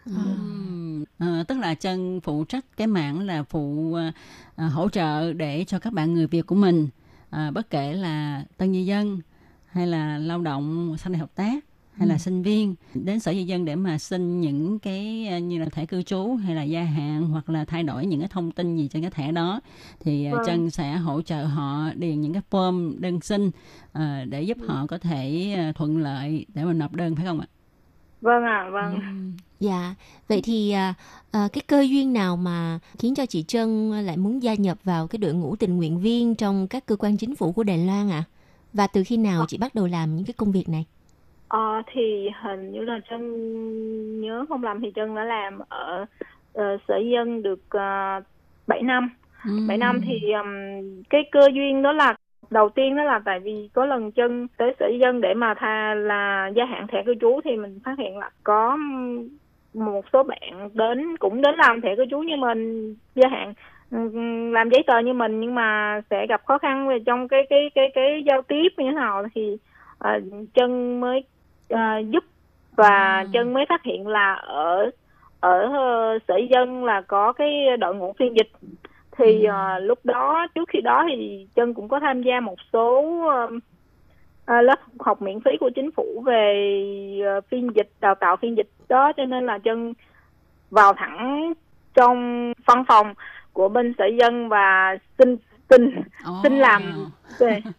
[0.07, 0.84] Ừm,
[1.19, 4.13] ờ, tức là Trân phụ trách cái mảng là phụ à,
[4.57, 6.89] à, hỗ trợ để cho các bạn người Việt của mình
[7.31, 9.21] à, bất kể là tân di dân
[9.67, 11.65] hay là lao động sang đây hợp tác
[11.97, 15.59] hay là sinh viên đến sở di dân để mà xin những cái à, như
[15.59, 18.51] là thẻ cư trú hay là gia hạn hoặc là thay đổi những cái thông
[18.51, 19.61] tin gì trên cái thẻ đó.
[20.01, 20.43] Thì à, Vâng.
[20.47, 23.51] Trân sẽ hỗ trợ họ điền những cái form đơn xin
[23.93, 27.41] à, để giúp họ có thể à, thuận lợi để mà nộp đơn phải không
[27.41, 27.47] ạ?
[28.21, 29.01] vâng ạ vâng
[29.65, 29.95] Dạ,
[30.29, 30.95] vậy thì à,
[31.33, 35.07] à, cái cơ duyên nào mà khiến cho chị Trân lại muốn gia nhập vào
[35.07, 38.11] cái đội ngũ tình nguyện viên trong các cơ quan chính phủ của Đài Loan
[38.11, 38.23] ạ?
[38.73, 40.85] Và từ khi nào chị bắt đầu làm những cái công việc này?
[41.49, 43.21] Ờ, thì hình như là Trân
[44.21, 46.05] nhớ không lầm thì Trân đã làm ở
[46.53, 48.25] ờ, sở dân được uh,
[48.67, 49.11] 7 năm.
[49.69, 50.49] 7 năm thì um,
[51.11, 52.15] cái cơ duyên đó là
[52.51, 55.95] đầu tiên đó là tại vì có lần chân tới sở dân để mà tha
[55.95, 58.79] là gia hạn thẻ cư trú thì mình phát hiện là có
[59.75, 63.55] một số bạn đến cũng đến làm thẻ cư trú như mình gia hạn
[63.91, 67.47] ừm, làm giấy tờ như mình nhưng mà sẽ gặp khó khăn về trong cái
[67.51, 69.57] cái cái cái giao tiếp như thế nào thì
[69.99, 70.21] ờ,
[70.55, 71.25] chân mới
[71.69, 72.25] ờ, giúp
[72.77, 74.91] và chân mới phát hiện là ở
[75.41, 78.51] ở ờ, sở dân là có cái đội ngũ phiên dịch.
[79.19, 83.21] Thì ờ, lúc đó trước khi đó thì chân cũng có tham gia một số
[83.31, 83.51] ờ,
[84.45, 86.55] ờ, lớp học miễn phí của chính phủ về
[87.25, 89.93] ờ, phiên dịch đào tạo phiên dịch đó cho nên là chân
[90.71, 91.53] vào thẳng
[91.95, 93.15] trong văn phòng
[93.53, 95.37] của bên sở dân và xin
[95.71, 95.91] xin
[96.43, 96.83] xin làm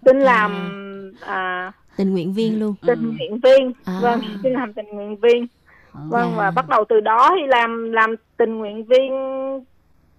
[0.06, 0.52] xin làm
[1.22, 2.76] à, tình nguyện viên luôn.
[2.88, 3.74] tình nguyện viên.
[3.86, 4.00] À.
[4.02, 5.48] vâng xin làm tình nguyện viên.
[5.94, 9.12] Vâng và bắt đầu từ đó thì làm làm tình nguyện viên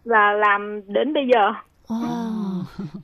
[0.04, 1.52] là làm đến bây giờ.
[1.88, 2.45] Wow.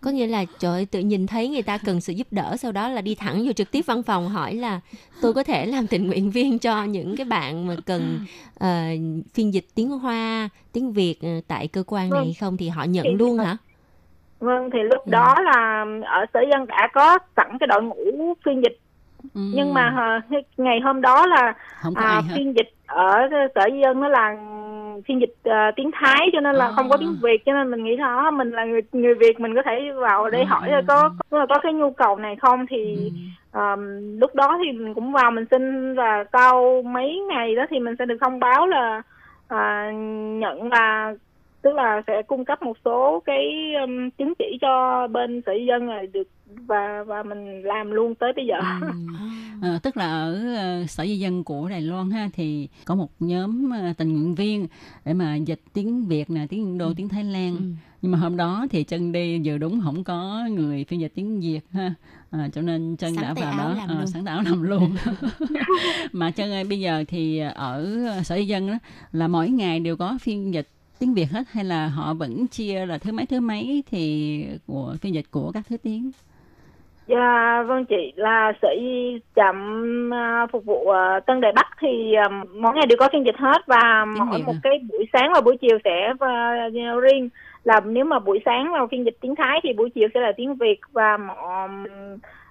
[0.03, 2.73] Có nghĩa là trời ơi, tự nhìn thấy người ta cần sự giúp đỡ sau
[2.73, 4.81] đó là đi thẳng vô trực tiếp văn phòng hỏi là
[5.23, 8.21] tôi có thể làm tình nguyện viên cho những cái bạn mà cần
[8.59, 8.69] ờ,
[9.35, 12.25] phiên dịch tiếng Hoa, tiếng Việt ờ, tại cơ quan này Vâng.
[12.25, 13.57] hay không thì họ nhận Thì- luôn hả?
[14.41, 15.11] vâng thì lúc Dạ.
[15.19, 18.79] đó là ở sở dân đã có sẵn cái đội ngũ phiên dịch
[19.35, 19.41] Ừ.
[19.55, 19.95] nhưng mà
[20.31, 23.19] ờ, ngày hôm đó là không à, phiên dịch ở
[23.55, 24.37] sở dân nó là
[25.07, 26.73] phiên dịch ờ, tiếng Thái cho nên là À.
[26.77, 29.55] không có tiếng Việt cho nên mình nghĩ là mình là người người Việt mình
[29.55, 32.37] có thể vào để À, hỏi à, là có có có cái nhu cầu này
[32.37, 33.11] không thì
[33.53, 33.59] Ừ.
[33.61, 37.79] ờm, lúc đó thì mình cũng vào mình xin và sau mấy ngày đó thì
[37.79, 39.03] mình sẽ được thông báo là
[39.49, 39.91] à,
[40.41, 41.15] nhận là
[41.63, 45.89] tức là sẽ cung cấp một số cái um, chứng chỉ cho bên sở dân
[45.89, 48.89] là được và và mình làm luôn tới bây giờ Ừ.
[49.63, 53.11] Ờ, tức là ở ờ, sở di dân của Đài Loan ha thì có một
[53.21, 54.67] nhóm ờ, tình nguyện viên
[55.05, 57.57] để mà dịch tiếng Việt nè, tiếng Indo, tiếng Thái Lan.
[57.57, 57.63] Ừ.
[58.03, 61.41] Nhưng mà hôm đó thì chân đi vừa đúng không có người phiên dịch tiếng
[61.41, 61.95] Việt ha.
[62.31, 64.07] À, cho nên chân đã vào đó luôn.
[64.07, 64.97] sẵn áo làm luôn.
[66.13, 68.75] mà chân ơi bây giờ thì ở sở di dân đó
[69.13, 70.69] là mỗi ngày đều có phiên dịch
[71.03, 74.95] tiếng Việt hết hay là họ vẫn chia là thứ mấy thứ mấy thì của
[75.01, 76.11] phiên dịch của các thứ tiếng.
[77.07, 82.29] Dạ, vâng chị là di trạm à, phục vụ à, Tân Đài Bắc thì à,
[82.55, 84.61] mỗi ngày đều có phiên dịch hết và Tiếng mỗi Việt một hả?
[84.63, 86.69] cái buổi sáng và buổi chiều sẽ à,
[87.03, 87.29] riêng
[87.65, 90.33] là nếu mà buổi sáng là phiên dịch tiếng Thái thì buổi chiều sẽ là
[90.37, 91.69] tiếng Việt và mọi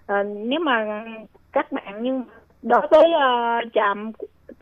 [0.08, 1.04] à, nếu mà
[1.52, 2.24] các bạn nhưng
[2.62, 4.12] đối với à, trạm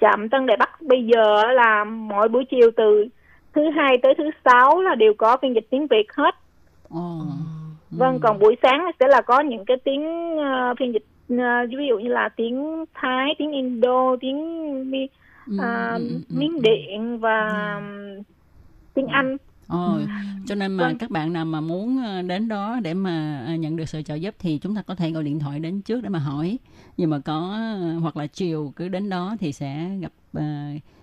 [0.01, 3.07] trạm Tân Đài Bắc bây giờ là mỗi buổi chiều từ
[3.53, 6.35] thứ hai tới thứ sáu là đều có phiên dịch tiếng Việt hết
[6.89, 7.21] Ồ.
[7.91, 8.19] Vâng, Ừ.
[8.23, 10.03] còn buổi sáng sẽ là có những cái tiếng
[10.37, 14.37] ờ, phiên dịch ờ, ví dụ như là tiếng Thái, tiếng Indo, tiếng
[14.91, 15.07] Mi,
[15.47, 16.35] Ừ, à, ừ, ừ, ừ.
[16.39, 17.47] Miến Điện và
[18.93, 19.37] tiếng Anh.
[19.67, 19.99] Ồ,
[20.47, 20.97] cho nên mà Vâng.
[20.97, 24.15] các bạn nào mà muốn ờ, đến đó để mà ờ, nhận được sự trợ
[24.15, 26.57] giúp thì chúng ta có thể gọi điện thoại đến trước để mà hỏi.
[26.97, 27.49] Nhưng mà có
[27.81, 30.43] ờ, hoặc là chiều cứ đến đó thì sẽ gặp ờ,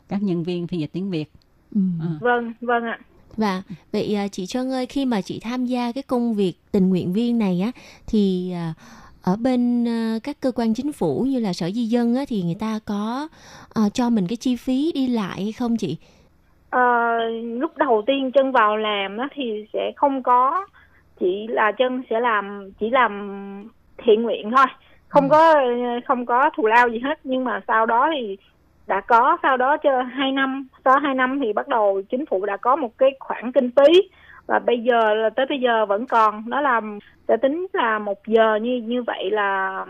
[0.09, 1.31] các nhân viên phiên dịch tiếng Việt.
[1.77, 1.81] Ừ.
[2.01, 2.07] Ờ.
[2.21, 2.99] Vâng, vâng ạ.
[3.37, 3.63] Và
[3.93, 7.13] vậy à, chị Trân ơi khi mà chị tham gia cái công việc tình nguyện
[7.13, 7.71] viên này á
[8.07, 8.75] thì à,
[9.23, 12.43] ở bên à, các cơ quan chính phủ như là sở di dân á thì
[12.43, 13.29] người ta có
[13.75, 15.97] à, cho mình cái chi phí đi lại hay không chị?
[16.71, 17.19] Ờ,
[17.61, 20.67] lúc đầu tiên chân vào làm á thì sẽ không có
[21.21, 23.13] chỉ là chân sẽ làm chỉ làm
[24.05, 24.67] thiện nguyện thôi
[25.09, 25.55] không có
[26.07, 28.37] không có thù lao gì hết nhưng mà sau đó thì
[28.87, 32.47] đã có sau đó cho hai năm sau hai năm thì bắt đầu chính phủ
[32.47, 33.93] đã có một cái khoản kinh phí
[34.47, 36.81] và bây giờ là tới bây giờ vẫn còn đó là
[37.29, 39.85] sẽ tính là một giờ như như vậy là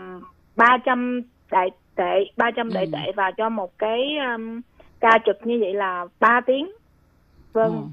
[0.55, 1.21] 300
[1.51, 2.03] đại tệ
[2.37, 2.91] 300 đại Ừ.
[2.91, 3.99] tệ và cho một cái
[4.35, 4.61] um,
[4.99, 6.71] ca trực như vậy là 3 tiếng
[7.53, 7.87] vâng Ồ.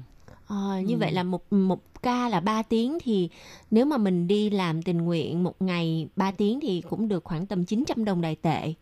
[0.47, 0.99] Ờ, như Ừ.
[0.99, 3.29] vậy là một một ca là 3 tiếng thì
[3.71, 7.45] nếu mà mình đi làm tình nguyện một ngày 3 tiếng thì cũng được khoảng
[7.45, 8.73] tầm 900 đồng đại tệ.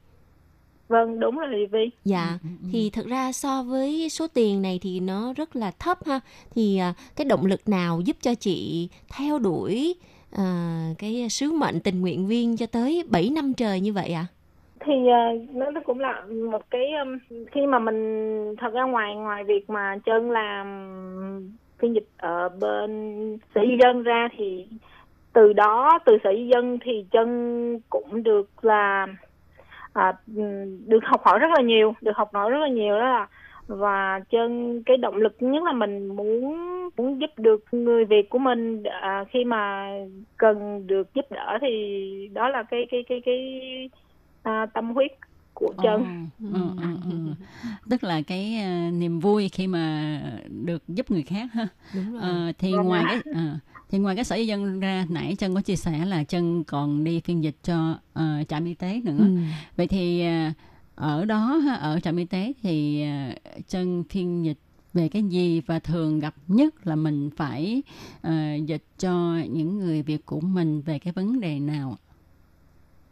[0.94, 4.80] Vâng đúng rồi Lì Vi Dạ, Ừ, thì thực ra so với số tiền này
[4.82, 6.20] thì nó rất là thấp ha.
[6.56, 9.96] Thì à, cái động lực nào giúp cho chị theo đuổi
[10.32, 10.46] à,
[11.00, 14.26] cái sứ mệnh tình nguyện viên cho tới 7 năm trời như vậy ạ?
[14.86, 17.18] thì uh, nó nó cũng là một cái um,
[17.52, 20.66] khi mà mình thật ra ngoài ngoài việc mà chân làm
[21.80, 22.92] phiên dịch ở bên
[23.56, 24.66] sở di dân ra thì
[25.34, 29.08] từ đó từ sở di dân thì chân cũng được là
[29.94, 33.06] à, ừm, được học hỏi rất là nhiều được học hỏi rất là nhiều đó
[33.06, 33.28] là
[33.68, 36.58] và chân cái động lực nhất là mình muốn
[36.98, 39.90] muốn giúp được người Việt của mình à, khi mà
[40.38, 41.70] cần được giúp đỡ thì
[42.34, 43.40] đó là cái cái cái cái
[44.44, 45.12] à, tâm huyết
[45.54, 46.06] của chân Ồ,
[46.40, 47.34] ừ, ừ, ừ.
[47.90, 50.20] Tức là cái ờ, niềm vui khi mà
[50.66, 51.68] được giúp người khác ha.
[51.96, 52.22] Đúng rồi.
[52.22, 53.08] Ờ, thì Vâng ngoài ạ.
[53.10, 53.42] cái ờ,
[53.94, 57.04] thì ngoài cái sở di dân ra nãy chân có chia sẻ là chân còn
[57.04, 59.16] đi phiên dịch cho ờ, trạm y tế nữa.
[59.18, 59.26] Ừ.
[59.78, 60.52] Vậy thì ờ,
[60.96, 63.36] ở đó ha, ở trạm y tế thì ờ,
[63.68, 64.58] chân phiên dịch
[64.94, 67.84] về cái gì và thường gặp nhất là mình phải
[68.22, 68.32] ờ,
[68.66, 71.96] dịch cho những người Việt của mình về cái vấn đề nào?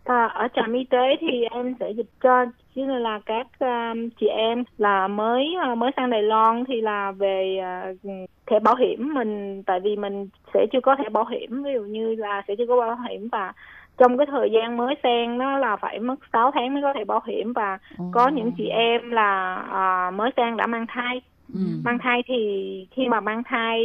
[0.03, 4.27] À, ở trạm y tế thì em sẽ dịch cho chứ là các um, chị
[4.27, 7.59] em là mới uh, mới sang Đài Loan thì là về
[7.91, 11.63] uh, thẻ bảo hiểm mình tại vì mình sẽ chưa có thẻ bảo hiểm.
[11.63, 13.53] Ví dụ như là sẽ chưa có bảo hiểm và
[13.97, 17.05] trong cái thời gian mới sang nó là phải mất 6 tháng mới có thẻ
[17.05, 17.77] bảo hiểm và
[18.11, 21.21] có những chị em là à, mới sang đã mang thai.
[21.53, 21.59] Ừ.
[21.83, 23.79] mang thai thì khi mà mang thai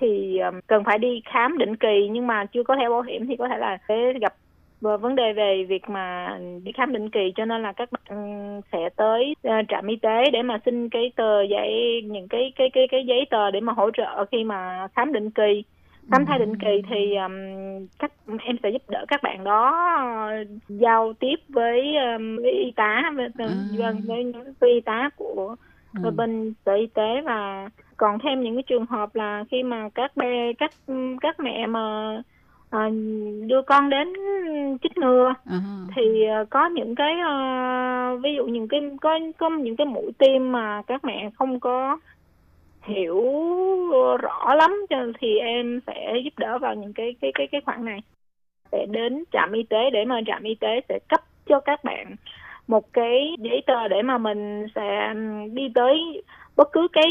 [0.00, 3.36] thì cần phải đi khám định kỳ nhưng mà chưa có thẻ bảo hiểm thì
[3.36, 4.34] có thể là sẽ gặp
[4.80, 8.60] và vấn đề về việc mà đi khám định kỳ cho nên là các bạn
[8.72, 12.70] sẽ tới ờ, trạm y tế để mà xin cái tờ giấy những cái cái
[12.72, 15.64] cái cái giấy tờ để mà hỗ trợ khi mà khám định kỳ.
[16.10, 17.32] Khám thai định kỳ thì um,
[17.98, 19.76] các em sẽ giúp đỡ các bạn đó
[20.42, 23.28] uh, giao tiếp với, um, với y tá với,
[23.78, 25.56] vâng với những với y tá của
[26.02, 26.10] Ừ.
[26.10, 27.20] bên sở y tế.
[27.24, 30.72] Và còn thêm những cái trường hợp là khi mà các bé các
[31.20, 32.16] các mẹ mà
[32.70, 32.88] à,
[33.46, 34.08] đưa con đến
[34.82, 35.34] chích ngừa.
[35.44, 35.58] À,
[35.96, 40.12] thì ờ, có những cái ờ, ví dụ những cái có có những cái mũi
[40.18, 41.98] tiêm mà các mẹ không có
[42.82, 43.22] hiểu
[44.20, 47.84] rõ lắm cho thì em sẽ giúp đỡ vào những cái cái cái cái khoản
[47.84, 48.00] này.
[48.72, 52.16] Sẽ đến trạm y tế để mà trạm y tế sẽ cấp cho các bạn
[52.66, 55.14] một cái giấy tờ để mà mình sẽ
[55.52, 56.22] đi tới
[56.56, 57.06] bất cứ cái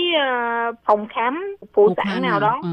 [0.85, 2.59] phòng khám phụ sản nào đó.
[2.63, 2.67] Ừ.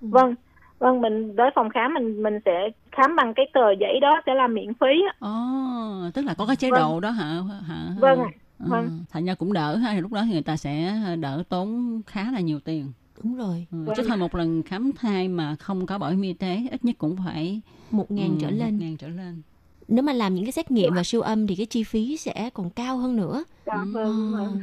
[0.00, 0.34] vâng
[0.78, 4.34] vâng mình tới phòng khám mình mình sẽ khám bằng cái tờ giấy đó sẽ
[4.34, 5.14] là miễn phí á.
[5.18, 6.80] Ồ, tức là có cái chế Vâng.
[6.80, 7.40] độ đó hả?
[7.68, 7.88] hả?
[8.00, 9.04] Vâng ạ, Ừ, vâng.
[9.10, 12.32] Thành ra cũng đỡ ha, thì lúc đó thì người ta sẽ đỡ tốn khá
[12.32, 12.92] là nhiều tiền.
[13.24, 13.96] Đúng rồi, Ừ, Vâng.
[13.96, 16.94] chứ thôi một lần khám thai mà không có bảo hiểm y tế ít nhất
[16.98, 17.60] cũng phải
[17.90, 18.78] một ngàn ừ, trở một lên.
[18.78, 19.42] ngàn trở lên.
[19.88, 22.50] Nếu mà làm những cái xét nghiệm và siêu âm thì cái chi phí sẽ
[22.54, 23.44] còn cao hơn nữa.
[23.66, 24.60] Vâng.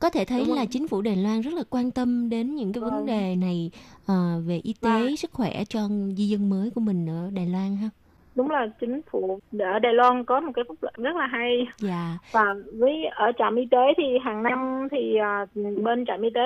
[0.00, 2.80] Có thể thấy là chính phủ Đài Loan rất là quan tâm đến những cái
[2.80, 3.06] vấn Vâng.
[3.06, 3.70] đề này
[4.06, 5.80] ờ, về y tế, sức khỏe cho
[6.16, 7.88] di dân mới của mình ở Đài Loan ha.
[8.34, 11.66] đúng là chính phủ ở Đài Loan có một cái phúc lợi rất là hay
[11.78, 12.44] Dạ, và
[12.78, 15.46] với ở trạm y tế thì hàng năm thì à,
[15.84, 16.40] bên trạm y tế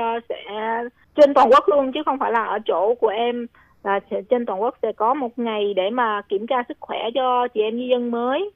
[0.00, 0.36] à, sẽ
[1.16, 3.46] trên toàn quốc luôn chứ không phải là ở chỗ của em
[3.84, 7.48] là trên toàn quốc sẽ có một ngày để mà kiểm tra sức khỏe cho
[7.48, 8.50] chị em di dân mới.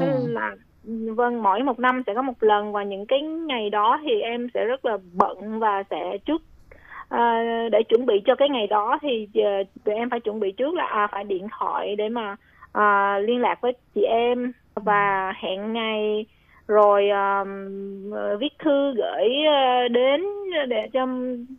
[0.00, 0.56] Nên là
[1.14, 4.48] vâng mỗi một năm sẽ có một lần và những cái ngày đó thì em
[4.54, 6.42] sẽ rất là bận và sẽ trước
[7.08, 10.52] à, để chuẩn bị cho cái ngày đó thì giờ tụi em phải chuẩn bị
[10.52, 12.36] trước là à, phải điện thoại để mà
[12.72, 14.52] à, liên lạc với chị em.
[14.84, 16.26] Và hẹn ngày
[16.68, 17.44] rồi à,
[18.40, 20.24] viết thư gửi à, đến
[20.68, 21.06] để cho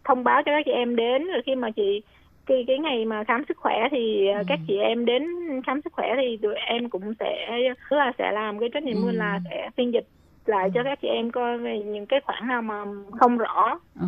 [0.03, 1.27] thông báo cho các chị em đến.
[1.27, 2.01] Rồi khi mà chị
[2.47, 5.23] cái cái ngày mà khám sức khỏe thì à, các chị em đến
[5.65, 7.47] khám sức khỏe thì tụi em cũng sẽ
[7.89, 9.11] tức là sẽ làm cái trách nhiệm Ừ.
[9.11, 10.07] là sẽ phiên dịch
[10.45, 12.85] lại cho các chị em coi về những cái khoản nào mà
[13.19, 14.07] không rõ Ờ.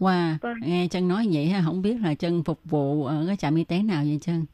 [0.00, 0.54] Wow, Vâng.
[0.66, 3.64] nghe chân nói vậy ha, không biết là chân phục vụ ở cái trạm y
[3.64, 4.44] tế nào vậy chân?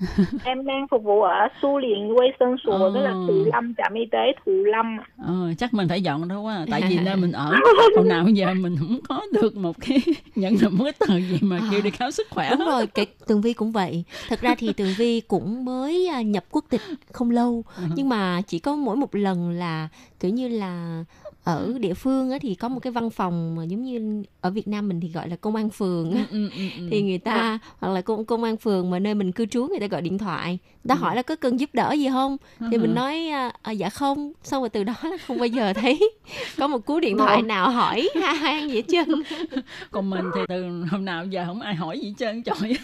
[0.44, 2.90] em đang phục vụ ở Su Liền Quê Sơn Sùa Ồ.
[2.94, 4.86] tức là Thù Lâm trạm y tế Thù Lâm
[5.26, 7.54] Ờ, chắc mình phải dọn đó quá, tại vì nơi mình ở
[7.96, 9.98] hồi nào giờ mình không có được một cái
[10.34, 12.50] nhận được một cái tờ gì mà kêu đi khám sức khỏe.
[12.50, 14.04] đúng rồi, cái Tường Vi cũng vậy.
[14.28, 16.80] Thật ra thì Tường Vi cũng mới à, nhập quốc tịch
[17.12, 17.82] không lâu, Ừ.
[17.96, 19.88] nhưng mà chỉ có mỗi một lần là
[20.20, 21.04] kiểu như là
[21.44, 24.88] ở địa phương thì có một cái văn phòng mà giống như ở Việt Nam
[24.88, 26.10] mình thì gọi là công an phường.
[26.10, 26.88] Ừ, ừ, ừ.
[26.90, 29.80] thì người ta hoặc là công công an phường mà nơi mình cư trú người
[29.80, 30.58] ta gọi điện thoại.
[30.84, 32.36] Người ta hỏi là có cần giúp đỡ gì không?
[32.70, 34.32] Thì mình nói à, à, dạ không.
[34.42, 36.10] Xong rồi từ đó là không bao giờ thấy
[36.58, 39.22] có một cú điện thoại nào hỏi ha han gì hết trơn.
[39.90, 42.76] Còn mình thì từ hôm nào giờ không ai hỏi gì hết trơn trời.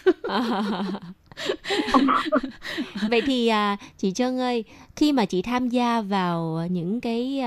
[3.11, 4.65] vậy thì à, chị Trân ơi
[4.97, 7.43] khi mà chị tham gia vào những cái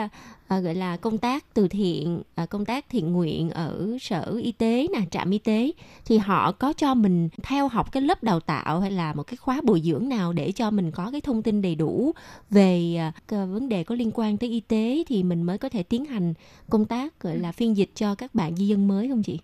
[0.49, 4.51] à, gọi là công tác từ thiện à, công tác thiện nguyện ở sở y
[4.51, 5.71] tế nè trạm y tế
[6.05, 9.37] thì họ có cho mình theo học cái lớp đào tạo hay là một cái
[9.37, 12.11] khóa bồi dưỡng nào để cho mình có cái thông tin đầy đủ
[12.49, 12.95] về
[13.27, 16.05] à, vấn đề có liên quan tới y tế thì mình mới có thể tiến
[16.05, 16.33] hành
[16.69, 19.39] công tác gọi là phiên dịch cho các bạn di dân mới không chị?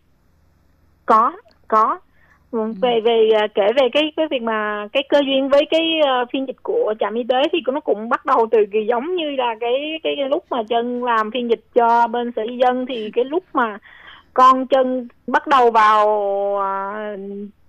[1.06, 1.34] có
[1.68, 1.99] có
[2.51, 5.99] Vâng, về về à, kể về cái cái việc mà cái cơ duyên với cái
[6.05, 9.15] à, phiên dịch của trạm y tế thì nó cũng bắt đầu từ kỳ giống
[9.15, 12.85] như là cái cái, cái lúc mà chân làm phiên dịch cho bên sở dân
[12.85, 13.77] thì cái lúc mà
[14.33, 16.07] con chân bắt đầu vào
[16.61, 17.15] à,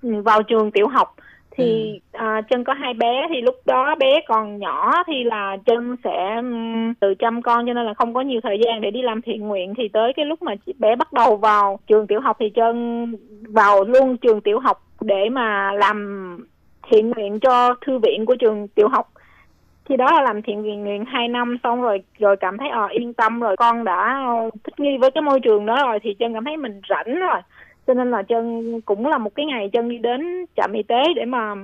[0.02, 1.14] vào trường tiểu học
[1.57, 5.96] thì à, chân có hai bé thì lúc đó bé còn nhỏ thì là chân
[6.04, 9.02] sẽ ừm, tự chăm con cho nên là không có nhiều thời gian để đi
[9.02, 9.74] làm thiện nguyện.
[9.76, 13.07] Thì tới cái lúc mà bé bắt đầu vào trường tiểu học thì chân
[13.48, 16.38] vào luôn trường tiểu học để mà làm
[16.90, 19.12] thiện nguyện cho thư viện của trường tiểu học.
[19.84, 22.86] Khi đó là làm thiện nguyện nguyện hai năm xong rồi rồi cảm thấy ờ
[22.86, 24.24] yên tâm rồi con đã
[24.64, 27.40] thích nghi với cái môi trường đó rồi thì chân cảm thấy mình rảnh rồi
[27.87, 31.03] cho nên là chân cũng là một cái ngày chân đi đến trạm y tế
[31.16, 31.55] để mà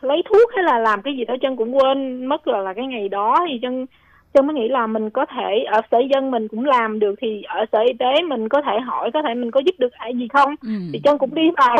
[0.00, 1.34] lấy thuốc hay là làm cái gì đó.
[1.42, 3.86] Chân cũng quên mất là là cái ngày đó thì chân
[4.34, 7.42] chân mới nghĩ là mình có thể ở sở dân mình cũng làm được thì
[7.42, 10.16] ở sở y tế mình có thể hỏi có thể mình có giúp được ai
[10.16, 10.54] gì không?
[10.62, 10.68] Ừ.
[10.92, 11.76] thì chân cũng đi vào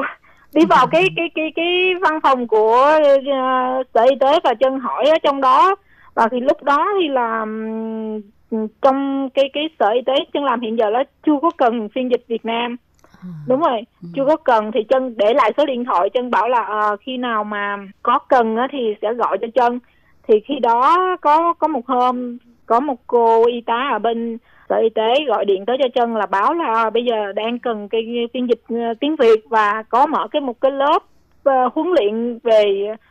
[0.55, 2.99] đi vào cái cái cái cái văn phòng của
[3.33, 5.75] ờ, sở y tế và chân hỏi ở trong đó.
[6.15, 7.47] Và thì lúc đó thì là
[8.83, 12.11] trong cái cái sở y tế chân làm hiện giờ là chưa có cần phiên
[12.11, 12.77] dịch Việt Nam
[13.47, 13.83] đúng rồi.
[14.15, 17.17] Chưa có cần thì chân để lại số điện thoại chân bảo là ờ, khi
[17.17, 19.79] nào mà có cần á, thì sẽ gọi cho chân
[20.29, 24.77] thì khi đó có có một hôm có một cô y tá ở bên sở
[24.77, 27.89] y tế gọi điện tới cho chân là báo là à, bây giờ đang cần
[27.89, 28.03] cái
[28.33, 30.99] phiên dịch ờ, tiếng Việt và có mở cái một cái lớp
[31.45, 32.65] ờ, huấn luyện về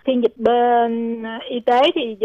[0.05, 2.17] phiên dịch bên ờ, y tế thì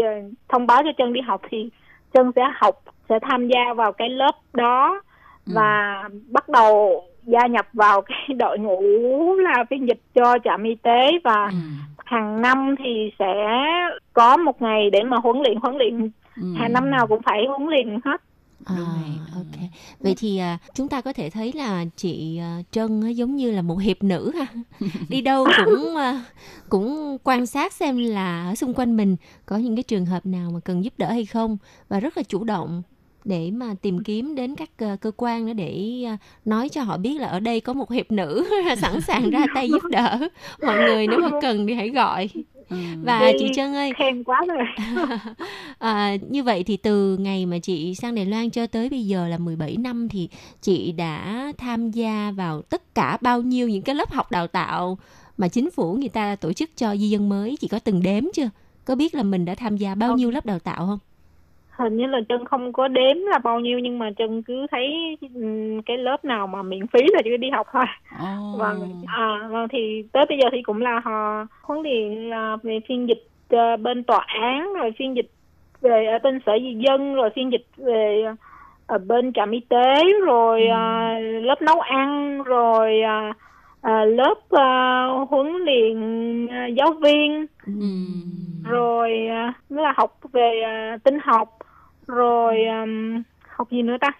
[0.49, 1.69] thông báo cho chân đi học thì
[2.13, 5.01] chân sẽ học sẽ tham gia vào cái lớp đó
[5.45, 10.75] và bắt đầu gia nhập vào cái đội ngũ là phiên dịch cho trạm y
[10.83, 11.57] tế và Ừ.
[12.05, 13.25] hàng năm thì sẽ
[14.13, 16.11] có một ngày để mà huấn luyện huấn luyện
[16.41, 16.53] Ừ.
[16.55, 18.21] hàng năm nào cũng phải huấn luyện hết
[18.65, 18.75] À,
[19.35, 19.69] ok.
[19.99, 23.51] Vậy thì à, chúng ta có thể thấy là chị à, Trân á, giống như
[23.51, 24.45] là một hiệp nữ ha.
[25.09, 26.21] Đi đâu cũng à,
[26.69, 29.15] cũng quan sát xem là ở xung quanh mình
[29.45, 31.57] có những cái trường hợp nào mà cần giúp đỡ hay không
[31.89, 32.83] và rất là chủ động
[33.27, 36.97] để mà tìm kiếm đến các cơ, cơ quan đó để à, nói cho họ
[36.97, 40.19] biết là ở đây có một hiệp nữ sẵn sàng ra tay giúp đỡ
[40.63, 42.29] mọi người nếu mà cần thì hãy gọi
[42.69, 42.77] Ừ.
[43.03, 44.93] và Đi chị Trân ơi khen quá rồi
[45.79, 49.27] à, như vậy thì từ ngày mà chị sang Đài Loan cho tới bây giờ
[49.27, 50.29] là 17 năm thì
[50.61, 54.97] chị đã tham gia vào tất cả bao nhiêu những cái lớp học đào tạo
[55.37, 58.23] mà chính phủ người ta tổ chức cho di dân mới chị có từng đếm
[58.33, 58.49] chưa?
[58.85, 60.99] Có biết là mình đã tham gia bao nhiêu lớp đào tạo không?
[61.77, 65.17] Hình như là chân không có đếm là bao nhiêu nhưng mà chân cứ thấy
[65.35, 67.85] ừm, cái lớp nào mà miễn phí là chưa đi học thôi
[68.19, 68.25] Ồ.
[68.57, 72.79] vâng à vâng thì tới bây giờ thì cũng là họ huấn luyện là về
[72.87, 75.31] phiên dịch ờ, bên tòa án rồi phiên dịch
[75.81, 78.23] về ở bên sở di dân rồi phiên dịch về
[78.85, 83.33] ở bên trạm y tế rồi à, lớp nấu ăn rồi à,
[83.81, 85.97] à, lớp à, huấn luyện
[86.51, 87.73] à, giáo viên Ừ.
[88.63, 91.57] rồi à, là học về à, tinh học
[92.07, 93.23] rồi ừm,
[93.57, 94.11] học gì nữa ta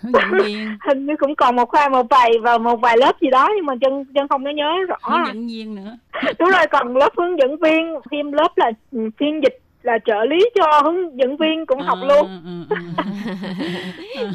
[0.00, 0.76] Hướng dẫn viên.
[0.88, 3.66] hình như cũng còn một khoa một vài và một vài lớp gì đó nhưng
[3.66, 5.96] mà chân chân không có nhớ rõ Hướng dẫn viên nữa.
[6.38, 10.24] đúng rồi còn lớp hướng dẫn viên thêm lớp là ừ, phiên dịch là trợ
[10.24, 12.76] lý cho hướng dẫn viên cũng học Ờ, luôn ừ, ừ,
[14.14, 14.30] ừ.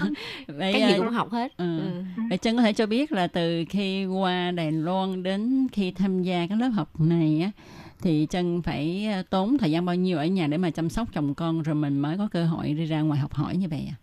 [0.48, 1.52] Vậy, Cái gì à, cũng học hết.
[1.58, 1.78] Ừ.
[1.78, 1.92] Ừ.
[2.30, 6.22] Vậy Trân có thể cho biết là từ khi qua Đài Loan đến khi tham
[6.24, 7.52] gia cái lớp học này á
[8.04, 11.08] thì Trân phải à, tốn thời gian bao nhiêu ở nhà để mà chăm sóc
[11.14, 13.88] chồng con rồi mình mới có cơ hội đi ra ngoài học hỏi như vậy
[13.92, 13.96] à?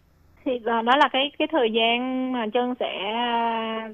[0.45, 3.89] thì là đó là cái cái thời gian mà chân sẽ à,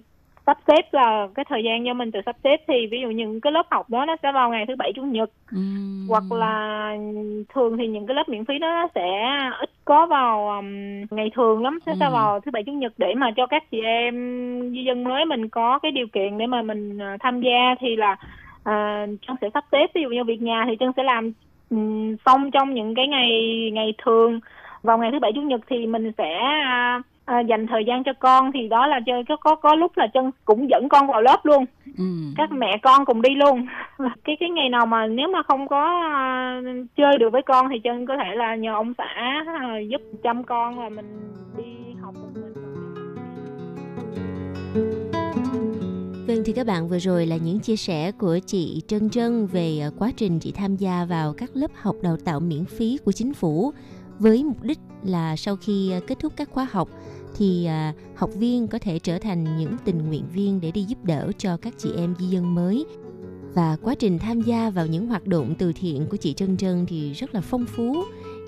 [0.47, 3.41] sắp xếp là cái thời gian do mình tự sắp xếp thì ví dụ những
[3.41, 6.07] cái lớp học đó nó sẽ vào ngày thứ bảy chủ nhật Ừm.
[6.09, 6.97] hoặc là
[7.55, 9.09] thường thì những cái lớp miễn phí đó nó sẽ
[9.61, 10.67] ít có vào um,
[11.11, 12.11] ngày thường lắm sẽ Ừ.
[12.13, 14.15] vào thứ bảy chủ nhật để mà cho các chị em
[14.73, 18.17] di dân mới mình có cái điều kiện để mà mình tham gia thì là
[18.65, 21.33] à, chân sẽ sắp xếp ví dụ như việc nhà thì chân sẽ làm
[21.71, 23.31] ừm, xong trong những cái ngày
[23.73, 24.41] ngày thường.
[24.83, 28.13] Vào ngày thứ bảy chủ nhật thì mình sẽ à, à, dành thời gian cho
[28.19, 28.53] con.
[28.53, 31.41] Thì đó là chơi có có có lúc là chân cũng dẫn con vào lớp
[31.43, 31.65] luôn.
[31.99, 32.35] Ừm.
[32.37, 33.67] các mẹ con cùng đi luôn.
[34.25, 36.61] Cái cái ngày nào mà nếu mà không có à,
[36.97, 40.45] chơi được với con thì chân có thể là nhờ ông xã à, giúp chăm
[40.45, 41.92] con là mình đi
[46.33, 49.79] Vâng thì các bạn vừa rồi là những chia sẻ của chị Trân Trân về
[49.79, 53.13] ờ, quá trình chị tham gia vào các lớp học đào tạo miễn phí của
[53.13, 53.73] chính phủ
[54.19, 56.89] với mục đích là sau khi ờ, kết thúc các khóa học
[57.37, 61.05] thì ờ, học viên có thể trở thành những tình nguyện viên để đi giúp
[61.05, 62.85] đỡ cho các chị em di dân mới.
[63.55, 66.87] Và quá trình tham gia vào những hoạt động từ thiện của chị Trân Trân
[66.87, 67.97] thì rất là phong phú,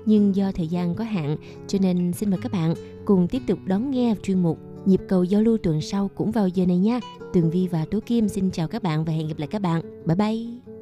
[0.05, 2.73] nhưng do thời gian có hạn, cho nên xin mời các bạn
[3.05, 6.47] cùng tiếp tục đón nghe chuyên mục nhịp cầu giao lưu tuần sau cũng vào
[6.47, 6.99] giờ này nha
[7.33, 9.81] Tường Vi và Tố Kim xin chào các bạn và hẹn gặp lại các bạn.
[10.05, 10.75] Bye bye!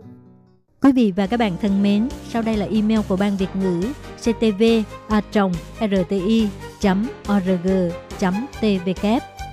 [0.82, 3.82] Quý vị và các bạn thân mến, sau đây là email của Ban Việt ngữ
[4.18, 4.64] ctv
[5.08, 5.22] a
[5.80, 6.48] rti
[7.32, 7.68] org
[8.62, 9.08] tvk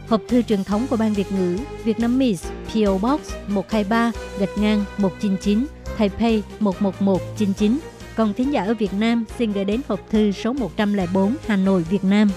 [0.09, 4.59] Hộp thư truyền thống của Ban Việt ngữ Việt Nam Miss PO Box 123 gạch
[4.59, 5.67] ngang 199
[5.99, 7.79] Taipei 11199
[8.17, 11.83] Còn thính giả ở Việt Nam xin gửi đến hộp thư số 104 Hà Nội,
[11.91, 12.31] Việt Nam